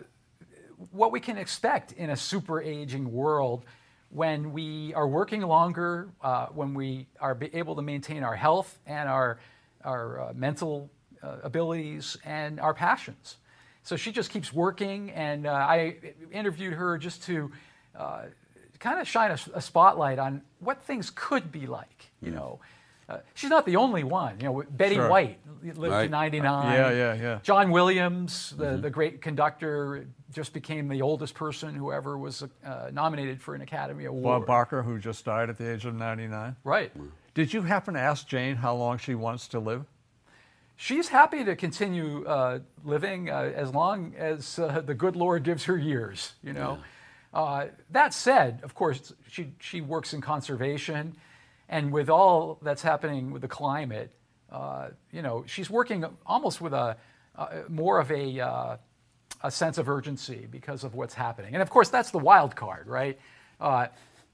what 0.90 1.10
we 1.10 1.20
can 1.20 1.38
expect 1.38 1.92
in 1.92 2.10
a 2.10 2.16
super 2.18 2.60
aging 2.60 3.10
world 3.10 3.64
when 4.10 4.52
we 4.52 4.92
are 4.92 5.08
working 5.08 5.40
longer, 5.40 6.10
uh, 6.20 6.48
when 6.48 6.74
we 6.74 7.06
are 7.18 7.34
able 7.54 7.76
to 7.76 7.80
maintain 7.80 8.24
our 8.24 8.36
health 8.36 8.78
and 8.86 9.08
our, 9.08 9.38
our 9.86 10.20
uh, 10.20 10.32
mental 10.34 10.90
uh, 11.22 11.36
abilities 11.42 12.18
and 12.26 12.60
our 12.60 12.74
passions. 12.74 13.38
So 13.84 13.96
she 13.96 14.12
just 14.12 14.28
keeps 14.28 14.52
working, 14.52 15.12
and 15.12 15.46
uh, 15.46 15.52
I 15.52 15.96
interviewed 16.30 16.74
her 16.74 16.98
just 16.98 17.22
to 17.22 17.50
uh, 17.98 18.24
kind 18.80 19.00
of 19.00 19.08
shine 19.08 19.30
a, 19.30 19.38
a 19.54 19.62
spotlight 19.62 20.18
on 20.18 20.42
what 20.58 20.82
things 20.82 21.10
could 21.14 21.50
be 21.50 21.66
like. 21.66 22.10
You 22.20 22.32
know, 22.32 22.60
uh, 23.10 23.18
she's 23.34 23.50
not 23.50 23.66
the 23.66 23.76
only 23.76 24.04
one. 24.04 24.38
You 24.40 24.46
know, 24.46 24.64
Betty 24.70 24.94
Sure. 24.94 25.08
White 25.08 25.38
lived 25.62 25.76
to 25.76 25.90
Right. 25.90 26.10
99. 26.10 26.72
Yeah, 26.72 26.90
yeah, 26.90 27.14
yeah. 27.14 27.38
John 27.42 27.70
Williams, 27.70 28.54
the, 28.56 28.76
the 28.76 28.90
great 28.90 29.20
conductor, 29.20 30.06
just 30.32 30.52
became 30.52 30.88
the 30.88 31.02
oldest 31.02 31.34
person 31.34 31.74
who 31.74 31.92
ever 31.92 32.16
was 32.16 32.44
uh, 32.64 32.90
nominated 32.92 33.42
for 33.42 33.54
an 33.54 33.62
Academy 33.62 34.04
Award. 34.04 34.40
Bob 34.42 34.46
Barker, 34.46 34.82
who 34.82 34.98
just 34.98 35.24
died 35.24 35.50
at 35.50 35.58
the 35.58 35.70
age 35.70 35.84
of 35.84 35.94
99. 35.94 36.56
Right. 36.64 36.92
Did 37.34 37.52
you 37.52 37.62
happen 37.62 37.94
to 37.94 38.00
ask 38.00 38.26
Jane 38.26 38.56
how 38.56 38.74
long 38.74 38.98
she 38.98 39.14
wants 39.14 39.48
to 39.48 39.60
live? 39.60 39.84
She's 40.76 41.08
happy 41.08 41.44
to 41.44 41.56
continue 41.56 42.24
uh, 42.26 42.60
living 42.84 43.28
uh, 43.28 43.52
as 43.54 43.74
long 43.74 44.14
as 44.16 44.58
uh, 44.58 44.80
the 44.80 44.94
good 44.94 45.14
Lord 45.14 45.42
gives 45.42 45.64
her 45.64 45.76
years, 45.76 46.34
you 46.42 46.52
know. 46.54 46.78
Uh, 47.34 47.66
that 47.90 48.14
said, 48.14 48.60
of 48.62 48.74
course, 48.74 49.12
she, 49.28 49.52
she 49.60 49.80
works 49.82 50.14
in 50.14 50.20
conservation, 50.20 51.14
And 51.70 51.92
with 51.92 52.10
all 52.10 52.58
that's 52.62 52.82
happening 52.82 53.30
with 53.30 53.42
the 53.42 53.48
climate, 53.48 54.10
uh, 54.50 54.88
you 55.12 55.22
know, 55.22 55.44
she's 55.46 55.70
working 55.70 56.04
almost 56.26 56.60
with 56.60 56.74
a 56.74 56.96
uh, 57.36 57.48
more 57.68 58.00
of 58.00 58.10
a, 58.10 58.40
uh, 58.40 58.76
a 59.42 59.50
sense 59.50 59.78
of 59.78 59.88
urgency 59.88 60.48
because 60.50 60.82
of 60.82 60.94
what's 60.94 61.14
happening. 61.14 61.54
And 61.54 61.62
of 61.62 61.70
course, 61.70 61.88
that's 61.88 62.10
the 62.10 62.18
wild 62.18 62.56
card, 62.56 62.88
right? 62.88 63.18
Uh, 63.60 63.86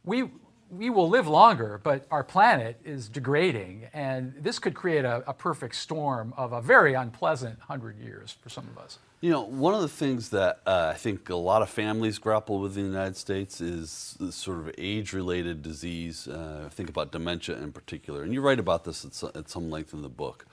we, 0.05 0.31
we 0.71 0.91
will 0.91 1.09
live 1.09 1.29
longer, 1.29 1.81
but 1.83 2.07
our 2.11 2.25
planet 2.25 2.81
is 2.85 3.09
degrading, 3.09 3.89
and 3.93 4.35
this 4.41 4.59
could 4.59 4.75
create 4.75 5.05
a, 5.05 5.23
a 5.27 5.33
perfect 5.33 5.75
storm 5.75 6.35
of 6.37 6.53
a 6.53 6.61
very 6.61 6.95
unpleasant 6.95 7.59
hundred 7.61 7.99
years 7.99 8.37
for 8.43 8.49
some 8.49 8.67
of 8.69 8.79
us. 8.79 8.99
You 9.21 9.31
know, 9.31 9.43
one 9.43 9.75
of 9.75 9.81
the 9.81 9.89
things 9.89 10.29
that 10.31 10.61
uh, 10.67 10.93
I 10.95 10.99
think 10.99 11.31
a 11.31 11.37
lot 11.37 11.63
of 11.63 11.71
families 11.71 12.19
grapple 12.19 12.61
with 12.61 12.77
in 12.77 12.85
the 12.85 12.91
United 12.91 13.17
States 13.17 13.61
is 13.61 14.19
sort 14.31 14.59
of 14.59 14.75
age-related 14.77 15.63
disease. 15.63 16.29
Uh, 16.29 16.69
think 16.71 16.91
about 16.91 17.13
dementia 17.13 17.57
in 17.57 17.73
particular, 17.73 18.23
and 18.23 18.33
you 18.35 18.41
write 18.41 18.59
about 18.59 18.85
this 18.85 19.05
at, 19.05 19.37
at 19.37 19.49
some 19.49 19.71
length 19.71 19.95
in 19.95 20.03
the 20.03 20.09
book. 20.09 20.47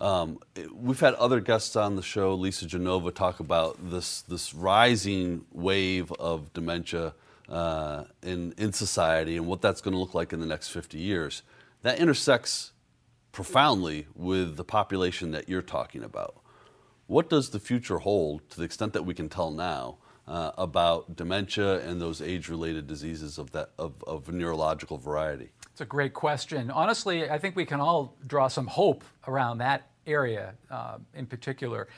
Um, 0.00 0.38
we've 0.72 1.00
had 1.00 1.14
other 1.14 1.40
guests 1.40 1.74
on 1.74 1.96
the 1.96 2.02
show, 2.02 2.34
Lisa 2.34 2.66
Genova, 2.66 3.10
talk 3.10 3.40
about 3.40 3.90
this 3.90 4.22
this 4.22 4.54
rising 4.54 5.44
wave 5.52 6.12
of 6.12 6.52
dementia 6.52 7.14
uh, 7.48 8.04
in 8.22 8.54
in 8.58 8.72
society 8.72 9.36
and 9.36 9.46
what 9.46 9.60
that's 9.62 9.80
going 9.80 9.92
to 9.92 9.98
look 9.98 10.14
like 10.14 10.32
in 10.32 10.40
the 10.40 10.46
next 10.46 10.68
50 10.68 10.98
years. 10.98 11.42
That 11.82 11.98
intersects 11.98 12.72
profoundly 13.32 14.06
with 14.14 14.56
the 14.56 14.64
population 14.64 15.30
that 15.30 15.48
you're 15.48 15.62
talking 15.62 16.02
about. 16.02 16.42
What 17.06 17.30
does 17.30 17.50
the 17.50 17.60
future 17.60 17.98
hold, 17.98 18.48
to 18.50 18.58
the 18.58 18.64
extent 18.64 18.92
that 18.92 19.04
we 19.04 19.14
can 19.14 19.28
tell 19.28 19.50
now, 19.50 19.98
uh, 20.26 20.52
about 20.58 21.16
dementia 21.16 21.80
and 21.88 22.00
those 22.00 22.20
age-related 22.20 22.86
diseases 22.86 23.38
of 23.38 23.50
that 23.52 23.70
of, 23.78 23.94
of 24.06 24.28
neurological 24.30 24.98
variety? 24.98 25.50
It's 25.72 25.80
a 25.80 25.86
great 25.86 26.12
question. 26.12 26.70
Honestly, 26.70 27.30
I 27.30 27.38
think 27.38 27.56
we 27.56 27.64
can 27.64 27.80
all 27.80 28.16
draw 28.26 28.48
some 28.48 28.66
hope 28.66 29.04
around 29.26 29.58
that 29.58 29.88
area 30.06 30.54
uh, 30.70 30.98
in 31.14 31.26
particular. 31.26 31.88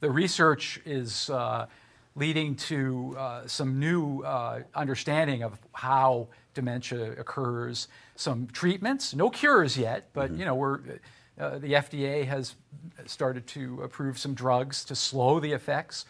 The 0.00 0.10
research 0.10 0.80
is 0.84 1.30
uh, 1.30 1.66
leading 2.18 2.56
to 2.56 3.14
uh, 3.16 3.46
some 3.46 3.78
new 3.78 4.22
uh, 4.22 4.60
understanding 4.74 5.42
of 5.42 5.58
how 5.72 6.28
dementia 6.54 7.12
occurs, 7.12 7.88
some 8.16 8.48
treatments, 8.48 9.14
no 9.14 9.30
cures 9.30 9.78
yet, 9.78 10.08
but 10.12 10.30
mm-hmm. 10.30 10.40
you 10.40 10.44
know 10.44 10.54
we're 10.54 10.80
uh, 11.38 11.58
the 11.58 11.74
FDA 11.74 12.26
has 12.26 12.56
started 13.06 13.46
to 13.46 13.80
approve 13.82 14.18
some 14.18 14.34
drugs 14.34 14.84
to 14.84 14.96
slow 14.96 15.38
the 15.38 15.52
effects. 15.52 16.04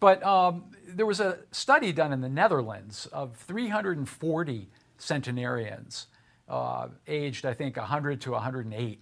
But 0.00 0.22
um, 0.22 0.64
there 0.86 1.04
was 1.04 1.20
a 1.20 1.40
study 1.50 1.92
done 1.92 2.12
in 2.12 2.22
the 2.22 2.28
Netherlands 2.28 3.06
of 3.12 3.36
340 3.36 4.68
centenarians, 4.96 6.06
uh, 6.48 6.88
aged 7.06 7.44
I 7.44 7.52
think 7.52 7.76
100 7.76 8.20
to 8.22 8.30
108, 8.32 9.00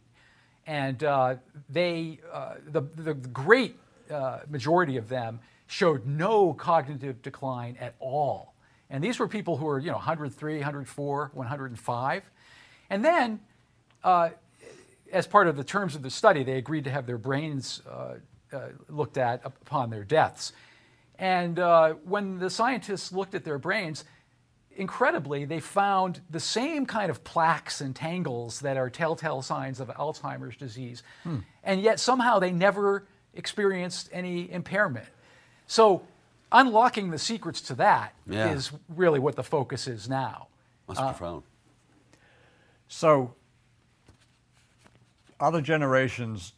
and 0.67 1.05
uh, 1.05 1.37
they, 1.69 2.19
uh, 2.33 2.55
the, 2.67 2.81
the 2.81 3.15
great 3.15 3.77
uh, 4.11 4.41
majority 4.49 4.97
of 4.97 5.09
them 5.09 5.39
showed 5.67 6.07
no 6.07 6.53
cognitive 6.55 7.23
decline 7.23 7.77
at 7.81 7.95
all. 7.99 8.55
And 8.89 9.03
these 9.03 9.19
were 9.19 9.29
people 9.29 9.57
who 9.57 9.65
were, 9.67 9.79
you 9.79 9.89
know, 9.89 9.97
103, 9.97 10.57
104, 10.57 11.31
105. 11.35 12.31
And 12.89 13.05
then 13.05 13.41
uh, 14.05 14.31
as 15.13 15.27
part 15.27 15.49
of 15.49 15.57
the 15.57 15.65
terms 15.65 15.95
of 15.97 16.03
the 16.03 16.11
study, 16.11 16.45
they 16.45 16.59
agreed 16.59 16.85
to 16.85 16.91
have 16.91 17.07
their 17.07 17.19
brains 17.19 17.83
uh, 17.91 18.15
uh, 18.53 18.69
looked 18.89 19.19
at 19.19 19.45
upon 19.45 19.91
their 19.91 20.05
deaths. 20.05 20.53
And 21.19 21.59
uh, 21.59 21.95
when 22.05 22.39
the 22.39 22.51
scientists 22.51 23.11
looked 23.11 23.35
at 23.35 23.45
their 23.45 23.59
brains, 23.59 24.05
incredibly, 24.77 25.45
they 25.47 25.61
found 25.61 26.21
the 26.31 26.41
same 26.41 26.87
kind 26.87 27.11
of 27.11 27.25
plaques 27.25 27.81
and 27.81 27.97
tangles 27.97 28.61
that 28.61 28.77
are 28.77 28.91
telltale 28.91 29.43
signs 29.43 29.81
of 29.81 29.89
Alzheimer's 29.89 30.57
disease. 30.57 31.03
Hmm. 31.25 31.39
And 31.65 31.81
yet 31.81 31.99
somehow 31.99 32.39
they 32.39 32.53
never 32.53 33.07
experienced 33.35 34.11
any 34.13 34.51
impairment. 34.51 35.07
So, 35.67 36.03
unlocking 36.53 37.11
the 37.11 37.19
secrets 37.19 37.61
to 37.63 37.75
that 37.75 38.15
yeah. 38.29 38.51
is 38.53 38.73
really 38.89 39.19
what 39.19 39.37
the 39.37 39.43
focus 39.43 39.87
is 39.87 40.09
now. 40.09 40.49
That's 40.87 41.01
uh, 41.01 41.13
profound. 41.13 41.43
So, 42.89 43.35
other 45.41 45.61
generations 45.61 46.53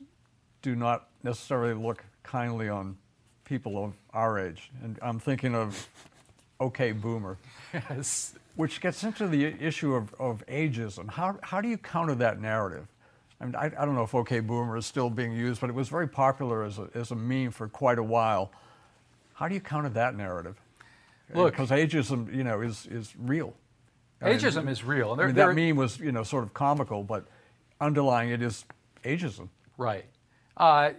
do 0.63 0.77
not 0.77 1.09
necessarily 1.23 1.75
look 1.75 2.05
kindly 2.23 2.69
on 2.69 2.97
people 3.45 3.83
of 3.83 3.95
our 4.13 4.39
age. 4.39 4.71
And 4.83 4.99
I'm 5.03 5.19
thinking 5.19 5.55
of 5.55 5.89
OK 6.61 6.93
Boomer. 6.93 7.37
Yes. 7.73 8.35
Which 8.57 8.81
gets 8.81 9.05
into 9.05 9.29
the 9.29 9.45
issue 9.45 9.95
of, 9.95 10.13
of 10.19 10.45
ageism. 10.47 11.09
How, 11.11 11.39
how 11.43 11.61
do 11.61 11.69
you 11.69 11.79
counter 11.79 12.15
that 12.17 12.41
narrative? 12.41 12.87
I, 13.41 13.45
mean, 13.45 13.55
I, 13.55 13.67
I, 13.67 13.85
don't 13.85 13.95
know 13.95 14.03
if 14.03 14.15
OK 14.15 14.41
Boomer 14.41 14.77
is 14.77 14.85
still 14.87 15.11
being 15.11 15.33
used, 15.33 15.61
but 15.61 15.71
it 15.71 15.77
was 15.77 15.89
very 15.89 16.09
popular 16.09 16.65
as 16.65 16.79
a, 16.79 16.89
as 16.95 17.13
a 17.13 17.15
meme 17.15 17.53
for 17.53 17.69
quite 17.69 17.99
a 17.99 18.03
while. 18.03 18.51
How 19.39 19.47
do 19.47 19.55
you 19.55 19.61
counter 19.61 19.89
that 19.91 20.17
narrative? 20.17 20.61
Look, 21.33 21.53
because 21.53 21.71
ageism, 21.71 22.35
you 22.35 22.43
know, 22.43 22.61
is, 22.61 22.87
is 22.87 23.15
real. 23.17 23.55
Ageism 24.21 24.57
I 24.57 24.61
mean, 24.63 24.69
is 24.71 24.83
real. 24.83 25.17
I 25.17 25.27
mean, 25.27 25.37
that 25.37 25.55
meme 25.55 25.77
was, 25.77 26.01
you 26.01 26.11
know, 26.11 26.25
sort 26.25 26.43
of 26.43 26.53
comical, 26.55 27.05
but 27.05 27.25
underlying 27.81 28.31
it 28.31 28.43
is 28.43 28.65
ageism. 29.05 29.49
Right. 29.77 30.07
Uh, 30.57 30.91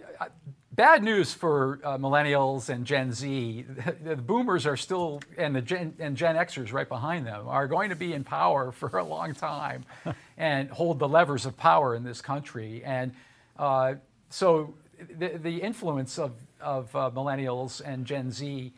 bad 0.72 1.04
news 1.04 1.34
for 1.34 1.80
uh, 1.84 1.98
millennials 1.98 2.70
and 2.70 2.86
Gen 2.86 3.12
Z. 3.12 3.66
The, 4.04 4.16
boomers 4.16 4.66
are 4.66 4.76
still, 4.76 5.20
and 5.36 5.54
the 5.54 5.60
Gen, 5.60 5.92
and 5.98 6.16
Gen 6.16 6.36
Xers 6.36 6.72
right 6.72 6.88
behind 6.88 7.26
them, 7.26 7.46
are 7.46 7.68
going 7.68 7.90
to 7.90 7.96
be 7.96 8.14
in 8.14 8.24
power 8.24 8.72
for 8.80 8.96
a 8.96 9.04
long 9.04 9.34
time 9.34 9.84
and 10.38 10.70
hold 10.70 10.98
the 10.98 11.08
levers 11.08 11.44
of 11.44 11.58
power 11.58 11.94
in 11.94 12.04
this 12.04 12.22
country. 12.22 12.82
And 12.86 13.12
uh, 13.58 13.96
so 14.30 14.72
the, 15.18 15.28
the, 15.36 15.60
influence 15.60 16.18
of, 16.18 16.32
of 16.60 16.94
uh, 16.94 17.10
millennials 17.14 17.80
and 17.84 18.06
Gen 18.06 18.30
Z 18.30 18.72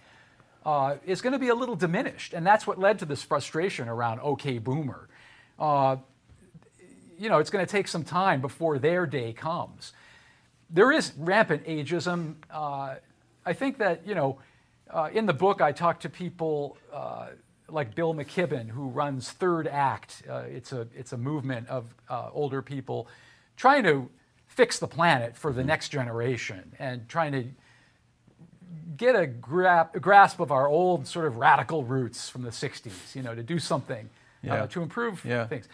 uh, 0.65 0.97
is 1.05 1.21
going 1.21 1.33
to 1.33 1.39
be 1.39 1.49
a 1.49 1.55
little 1.55 1.77
diminished. 1.77 2.35
And 2.35 2.47
that's 2.47 2.67
what 2.67 2.79
led 2.79 2.99
to 3.01 3.05
this 3.05 3.23
frustration 3.23 3.89
around 3.89 4.21
OK 4.21 4.59
Boomer. 4.59 5.09
Uh, 5.59 5.97
you 7.19 7.29
know, 7.29 7.39
it's 7.39 7.51
going 7.51 7.65
to 7.65 7.71
take 7.71 7.89
some 7.89 8.05
time 8.05 8.41
before 8.41 8.79
their 8.79 9.07
day 9.07 9.33
comes. 9.33 9.93
There 10.71 10.91
is 10.91 11.13
rampant 11.17 11.65
ageism. 11.67 12.37
Uh, 12.51 12.97
I 13.45 13.53
think 13.53 13.79
that, 13.79 14.07
you 14.07 14.15
know, 14.15 14.39
uh, 14.91 15.11
in 15.13 15.27
the 15.27 15.33
book, 15.33 15.61
I 15.61 15.73
talk 15.73 16.01
to 16.01 16.09
people 16.09 16.77
uh, 16.93 17.29
like 17.69 17.95
Bill 17.95 18.15
McKibben, 18.15 18.69
who 18.69 18.89
runs 18.89 19.31
Third 19.31 19.67
Act. 19.67 20.23
Uh, 20.29 20.45
it's, 20.49 20.73
a, 20.73 20.89
it's 20.95 21.13
a 21.13 21.17
movement 21.17 21.69
of 21.69 21.95
uh, 22.09 22.31
older 22.33 22.63
people 22.63 23.09
trying 23.57 23.83
to 23.85 24.09
fix 24.47 24.79
the 24.79 24.89
planet 24.89 25.37
for 25.37 25.53
the 25.53 25.61
mm-hmm. 25.61 25.69
next 25.69 25.89
generation 25.89 26.73
and 26.79 27.09
trying 27.09 27.33
to 27.33 27.45
get 28.97 29.15
a, 29.15 29.27
gra- 29.27 29.91
a, 29.95 30.01
grasp 30.01 30.41
of 30.41 30.53
our 30.53 30.69
old 30.69 31.07
sort 31.07 31.27
of 31.27 31.37
radical 31.37 31.85
roots 31.85 32.29
from 32.29 32.43
the 32.43 32.51
60s, 32.51 33.15
you 33.15 33.23
know, 33.23 33.35
to 33.35 33.43
do 33.43 33.59
something 33.59 34.09
uh, 34.49 34.67
to 34.67 34.83
improve 34.83 35.25
yeah. 35.25 35.47
things 35.47 35.69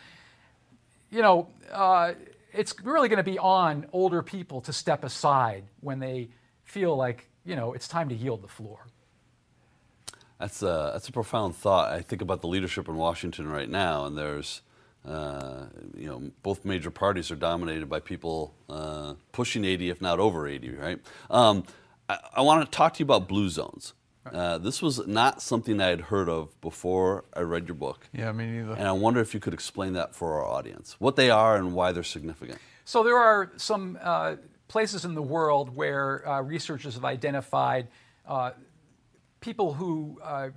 you 1.11 1.23
know, 1.23 1.49
uh, 1.73 2.13
it's 2.53 2.75
really 2.83 3.09
going 3.09 3.19
to 3.19 3.23
be 3.23 3.39
on 3.39 3.87
older 3.93 4.23
people 4.23 4.61
to 4.63 4.73
step 4.73 5.05
aside 5.05 5.65
when 5.81 5.99
they 5.99 6.29
feel 6.65 6.97
like, 6.97 7.27
you 7.45 7.57
know, 7.57 7.73
it's 7.73 7.89
time 7.89 8.09
to 8.09 8.15
yield 8.15 8.43
the 8.43 8.49
floor. 8.49 8.87
That's 10.39 10.63
a, 10.63 10.91
that's 10.93 11.09
a 11.09 11.13
profound 11.13 11.57
thought. 11.57 11.93
I 11.93 12.01
think 12.01 12.23
about 12.23 12.43
the 12.43 12.47
leadership 12.47 12.89
in 12.89 12.97
Washington 12.97 13.49
right 13.49 13.69
now, 13.69 14.05
and 14.05 14.17
there's, 14.17 14.63
uh, 15.05 15.67
you 15.97 16.07
know, 16.07 16.31
both 16.43 16.65
major 16.65 16.91
parties 16.91 17.31
are 17.31 17.37
dominated 17.37 17.89
by 17.89 18.01
people 18.01 18.55
uh, 18.69 19.15
pushing 19.33 19.65
80, 19.65 19.91
if 19.91 20.01
not 20.01 20.21
over 20.21 20.47
80, 20.47 20.71
right? 20.73 21.01
Um, 21.31 21.65
I, 22.09 22.19
I 22.37 22.41
want 22.43 22.65
to 22.65 22.77
talk 22.77 22.95
to 22.95 23.01
you 23.01 23.05
about 23.05 23.29
blue 23.29 23.49
zones. 23.49 23.95
Uh, 24.33 24.59
this 24.59 24.83
was 24.83 25.07
not 25.07 25.41
something 25.41 25.81
I 25.81 25.87
had 25.87 26.03
heard 26.03 26.29
of 26.29 26.61
before 26.61 27.25
I 27.35 27.41
read 27.41 27.67
your 27.67 27.77
book. 27.77 28.09
Yeah, 28.13 28.31
me 28.33 28.47
neither. 28.47 28.73
And 28.73 28.87
I 28.87 28.93
wonder 28.93 29.21
if 29.21 29.33
you 29.33 29.41
could 29.41 29.55
explain 29.55 29.95
that 29.95 30.15
for 30.15 30.35
our 30.35 30.45
audience, 30.45 30.97
what 30.99 31.17
they 31.17 31.31
are 31.31 31.57
and 31.57 31.73
why 31.73 31.93
they're 31.93 32.03
significant. 32.03 32.59
So 32.85 33.03
there 33.03 33.17
are 33.17 33.53
some 33.57 33.99
uh, 34.03 34.37
places 34.67 35.05
in 35.05 35.15
the 35.15 35.23
world 35.23 35.75
where 35.75 36.29
uh, 36.29 36.43
researchers 36.43 36.95
have 36.95 37.05
identified 37.05 37.89
uh, 38.27 38.51
people 39.41 39.73
who 39.73 40.21
uh, 40.23 40.51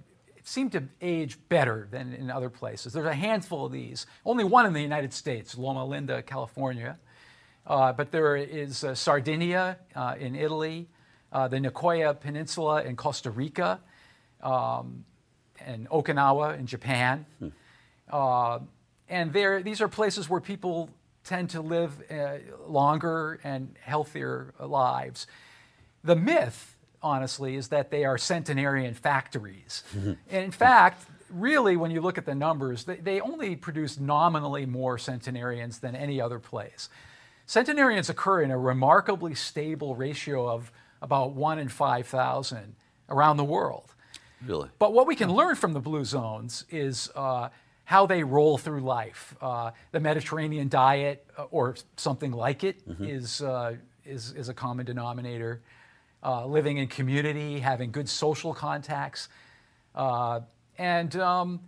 seem 0.44 0.70
to 0.72 0.84
age 1.02 1.38
better 1.48 1.88
than 1.90 2.14
in 2.14 2.30
other 2.30 2.50
places. 2.50 2.94
There's 2.94 3.06
a 3.06 3.14
handful 3.14 3.66
of 3.66 3.72
these. 3.72 4.06
Only 4.26 4.44
one 4.44 4.66
in 4.66 4.74
the 4.74 4.82
United 4.82 5.14
States, 5.14 5.58
Loma 5.58 5.86
Linda, 5.86 6.22
California. 6.24 7.00
Uh, 7.66 7.94
but 7.94 8.12
there 8.12 8.36
is 8.36 8.84
Sardinia 8.96 9.78
in 10.20 10.36
Italy 10.36 10.90
uh, 11.32 11.48
the 11.48 11.58
Nicoya 11.58 12.20
Peninsula 12.20 12.84
in 12.84 12.96
Costa 12.96 13.32
Rica, 13.32 13.80
um, 14.42 15.06
and 15.66 15.90
Okinawa 15.90 16.58
in 16.58 16.66
Japan. 16.66 17.26
Hmm. 17.40 17.48
Uh, 18.12 18.60
and 19.08 19.34
there, 19.34 19.62
these 19.62 19.82
are 19.82 19.88
places 19.88 20.30
where 20.30 20.42
people 20.42 20.90
tend 21.24 21.50
to 21.52 21.62
live 21.62 22.02
uh, 22.10 22.38
longer 22.68 23.40
and 23.44 23.76
healthier 23.82 24.54
lives. 24.60 25.28
The 26.04 26.16
myth, 26.16 26.78
honestly, 27.02 27.56
is 27.56 27.68
that 27.68 27.92
they 27.92 28.06
are 28.06 28.18
centenarian 28.18 28.94
factories. 28.96 29.84
And 29.94 30.18
in 30.30 30.52
fact, 30.52 31.06
really, 31.30 31.78
when 31.78 31.92
you 31.92 32.02
look 32.02 32.18
at 32.18 32.26
the 32.26 32.36
numbers, 32.36 32.86
they, 32.86 32.96
they 32.96 33.22
only 33.22 33.56
produce 33.56 34.00
nominally 34.00 34.66
more 34.66 34.98
centenarians 34.98 35.80
than 35.80 35.96
any 35.96 36.20
other 36.20 36.40
place. 36.40 36.90
Centenarians 37.46 38.10
occur 38.10 38.42
in 38.42 38.52
a 38.52 38.58
remarkably 38.58 39.36
stable 39.36 39.96
ratio 39.96 40.50
of 40.50 40.72
about 41.02 41.34
one 41.34 41.60
in 41.60 41.68
5,000 41.70 42.76
around 43.10 43.38
the 43.38 43.44
world. 43.44 43.94
Really? 44.46 44.70
But 44.80 44.94
what 44.94 45.08
we 45.08 45.16
can 45.16 45.32
learn 45.32 45.56
from 45.56 45.74
the 45.74 45.80
blue 45.80 46.04
zones 46.06 46.66
is 46.70 47.10
uh, 47.16 47.50
how 47.86 48.06
they 48.06 48.24
roll 48.24 48.58
through 48.58 48.82
life. 48.82 49.36
Uh, 49.42 49.72
the 49.92 50.00
Mediterranean 50.00 50.68
diet, 50.70 51.26
uh, 51.38 51.44
or 51.52 51.76
something 51.98 52.32
like 52.32 52.64
it, 52.64 52.82
is 53.02 53.42
uh, 53.42 53.76
is, 54.06 54.32
is 54.32 54.50
a 54.50 54.54
common 54.54 54.86
denominator. 54.86 55.62
Uh, 56.24 56.46
living 56.46 56.78
in 56.78 56.88
community, 56.88 57.60
having 57.60 57.92
good 57.92 58.08
social 58.08 58.54
contacts, 58.54 59.28
uh, 59.96 60.40
and 60.78 61.16
um, 61.16 61.60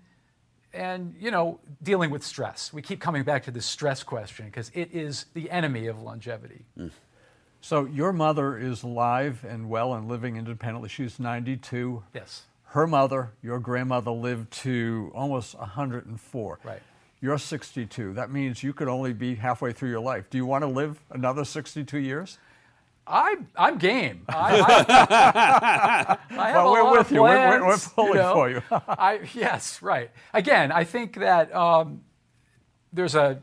and 0.73 1.15
you 1.19 1.31
know 1.31 1.59
dealing 1.81 2.11
with 2.11 2.23
stress. 2.23 2.71
We 2.71 2.81
keep 2.83 2.99
coming 2.99 3.23
back 3.23 3.43
to 3.43 3.51
this 3.51 3.65
stress 3.65 4.03
question 4.03 4.45
because 4.45 4.71
it 4.75 4.91
is 4.93 5.25
the 5.33 5.49
enemy 5.49 5.87
of 5.87 6.01
longevity. 6.01 6.65
So 7.63 7.85
your 7.85 8.11
mother 8.11 8.57
is 8.57 8.83
alive 8.83 9.45
and 9.47 9.69
well 9.69 9.93
and 9.93 10.09
living 10.09 10.35
independently. 10.35 10.89
She's 10.89 11.17
92. 11.17 12.03
Yes. 12.13 12.43
Her 12.65 12.85
mother, 12.85 13.31
your 13.41 13.57
grandmother, 13.59 14.11
lived 14.11 14.51
to 14.63 15.13
almost 15.15 15.57
104. 15.57 16.59
Right. 16.61 16.81
You're 17.21 17.37
62. 17.37 18.15
That 18.15 18.31
means 18.31 18.63
you 18.63 18.73
could 18.73 18.89
only 18.89 19.13
be 19.13 19.35
halfway 19.35 19.71
through 19.71 19.91
your 19.91 20.01
life. 20.01 20.29
Do 20.29 20.37
you 20.37 20.45
want 20.45 20.63
to 20.63 20.67
live 20.67 20.99
another 21.09 21.45
62 21.45 21.99
years? 21.99 22.37
I'm 23.07 23.47
I'm 23.55 23.77
game. 23.77 24.25
I, 24.27 24.59
I, 24.59 26.17
I 26.37 26.47
have 26.49 26.55
Well, 26.55 26.67
a 26.67 26.71
we're 26.73 26.83
lot 26.83 26.91
with 26.97 27.07
of 27.07 27.11
you. 27.13 27.23
We're- 27.23 27.47
we're- 27.49 27.61
we're 27.61 27.65
plans, 27.67 27.87
pulling 27.89 28.21
for 28.33 28.49
you. 28.49 28.61
I, 28.71 29.21
yes, 29.33 29.81
right. 29.81 30.11
Again, 30.33 30.73
I 30.73 30.83
think 30.83 31.15
that 31.19 31.53
um, 31.55 32.01
there's 32.91 33.15
a 33.15 33.41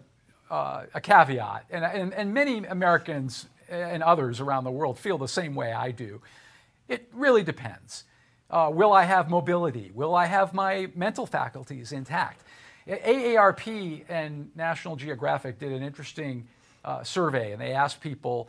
uh, 0.51 0.85
a 0.95 1.01
caveat, 1.01 1.65
and, 1.71 1.85
and 1.85 2.13
and 2.15 2.35
many 2.35 2.65
Americans 2.67 3.47
and 3.71 4.03
others 4.03 4.41
around 4.41 4.65
the 4.65 4.71
world 4.71 4.99
feel 4.99 5.19
the 5.19 5.29
same 5.29 5.55
way 5.55 5.73
I 5.73 5.91
do. 5.91 6.21
It 6.89 7.09
really 7.13 7.43
depends. 7.43 8.05
Uh, 8.51 8.71
will 8.73 8.93
I 8.93 9.05
have 9.05 9.31
mobility? 9.31 9.93
Will 9.95 10.15
I 10.15 10.27
have 10.27 10.53
my 10.53 10.89
mental 10.97 11.25
faculties 11.25 11.93
intact? 11.93 12.43
AARP 12.89 14.05
and 14.09 14.51
National 14.57 14.97
Geographic 14.97 15.59
did 15.59 15.71
an 15.71 15.83
interesting 15.83 16.49
uh, 16.85 17.05
survey, 17.05 17.53
and 17.53 17.61
they 17.61 17.73
asked 17.73 18.01
people 18.01 18.49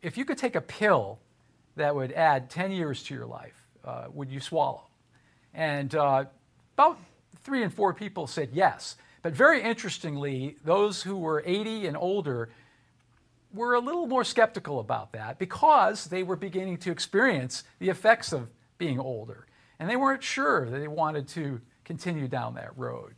if 0.00 0.16
you 0.16 0.24
could 0.24 0.38
take 0.38 0.56
a 0.56 0.60
pill 0.60 1.18
that 1.76 1.94
would 1.94 2.12
add 2.12 2.50
10 2.50 2.72
years 2.72 3.02
to 3.04 3.14
your 3.14 3.26
life, 3.26 3.68
uh, 3.84 4.06
would 4.12 4.30
you 4.30 4.40
swallow? 4.40 4.84
And 5.54 5.94
uh, 5.94 6.24
about 6.74 6.98
three 7.42 7.62
and 7.62 7.72
four 7.72 7.92
people 7.94 8.26
said 8.26 8.50
yes. 8.52 8.96
But 9.22 9.34
very 9.34 9.62
interestingly, 9.62 10.56
those 10.64 11.02
who 11.02 11.16
were 11.16 11.42
80 11.46 11.86
and 11.86 11.96
older 11.96 12.50
were 13.52 13.74
a 13.74 13.80
little 13.80 14.06
more 14.06 14.24
skeptical 14.24 14.80
about 14.80 15.12
that 15.12 15.38
because 15.38 16.06
they 16.06 16.22
were 16.22 16.36
beginning 16.36 16.78
to 16.78 16.90
experience 16.90 17.64
the 17.78 17.88
effects 17.88 18.32
of 18.32 18.48
being 18.78 18.98
older. 18.98 19.46
And 19.78 19.88
they 19.88 19.96
weren't 19.96 20.22
sure 20.22 20.68
that 20.68 20.78
they 20.78 20.88
wanted 20.88 21.28
to 21.28 21.60
continue 21.84 22.28
down 22.28 22.54
that 22.54 22.76
road. 22.76 23.14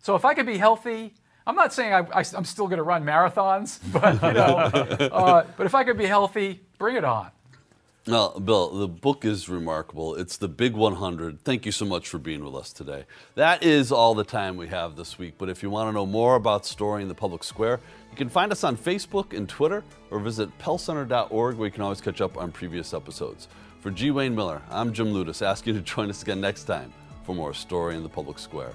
So 0.00 0.14
if 0.14 0.24
I 0.24 0.34
could 0.34 0.46
be 0.46 0.58
healthy, 0.58 1.14
I'm 1.46 1.54
not 1.54 1.72
saying 1.72 1.92
I, 1.92 2.24
am 2.34 2.44
still 2.44 2.66
going 2.66 2.78
to 2.78 2.82
run 2.82 3.04
marathons, 3.04 3.78
but 3.92 4.14
you 4.22 4.32
know, 4.32 5.06
uh, 5.14 5.46
but 5.56 5.66
if 5.66 5.74
I 5.74 5.84
could 5.84 5.96
be 5.96 6.06
healthy, 6.06 6.60
bring 6.78 6.96
it 6.96 7.04
on. 7.04 7.30
Well, 8.08 8.38
Bill, 8.38 8.68
the 8.70 8.86
book 8.86 9.24
is 9.24 9.48
remarkable. 9.48 10.14
It's 10.14 10.36
the 10.36 10.46
Big 10.46 10.74
100. 10.74 11.42
Thank 11.42 11.66
you 11.66 11.72
so 11.72 11.84
much 11.84 12.08
for 12.08 12.18
being 12.18 12.44
with 12.44 12.54
us 12.54 12.72
today. 12.72 13.04
That 13.34 13.64
is 13.64 13.90
all 13.90 14.14
the 14.14 14.22
time 14.22 14.56
we 14.56 14.68
have 14.68 14.94
this 14.94 15.18
week. 15.18 15.34
But 15.38 15.48
if 15.48 15.60
you 15.60 15.70
want 15.70 15.88
to 15.88 15.92
know 15.92 16.06
more 16.06 16.36
about 16.36 16.64
Story 16.64 17.02
in 17.02 17.08
the 17.08 17.16
Public 17.16 17.42
Square, 17.42 17.80
you 18.12 18.16
can 18.16 18.28
find 18.28 18.52
us 18.52 18.62
on 18.62 18.76
Facebook 18.76 19.36
and 19.36 19.48
Twitter 19.48 19.82
or 20.12 20.20
visit 20.20 20.56
pellcenter.org 20.60 21.56
where 21.56 21.66
you 21.66 21.72
can 21.72 21.82
always 21.82 22.00
catch 22.00 22.20
up 22.20 22.36
on 22.36 22.52
previous 22.52 22.94
episodes. 22.94 23.48
For 23.80 23.90
G. 23.90 24.12
Wayne 24.12 24.36
Miller, 24.36 24.62
I'm 24.70 24.92
Jim 24.92 25.12
Ludes, 25.12 25.44
asking 25.44 25.74
you 25.74 25.80
to 25.80 25.84
join 25.84 26.08
us 26.08 26.22
again 26.22 26.40
next 26.40 26.62
time 26.62 26.92
for 27.24 27.34
more 27.34 27.52
Story 27.52 27.96
in 27.96 28.04
the 28.04 28.08
Public 28.08 28.38
Square. 28.38 28.74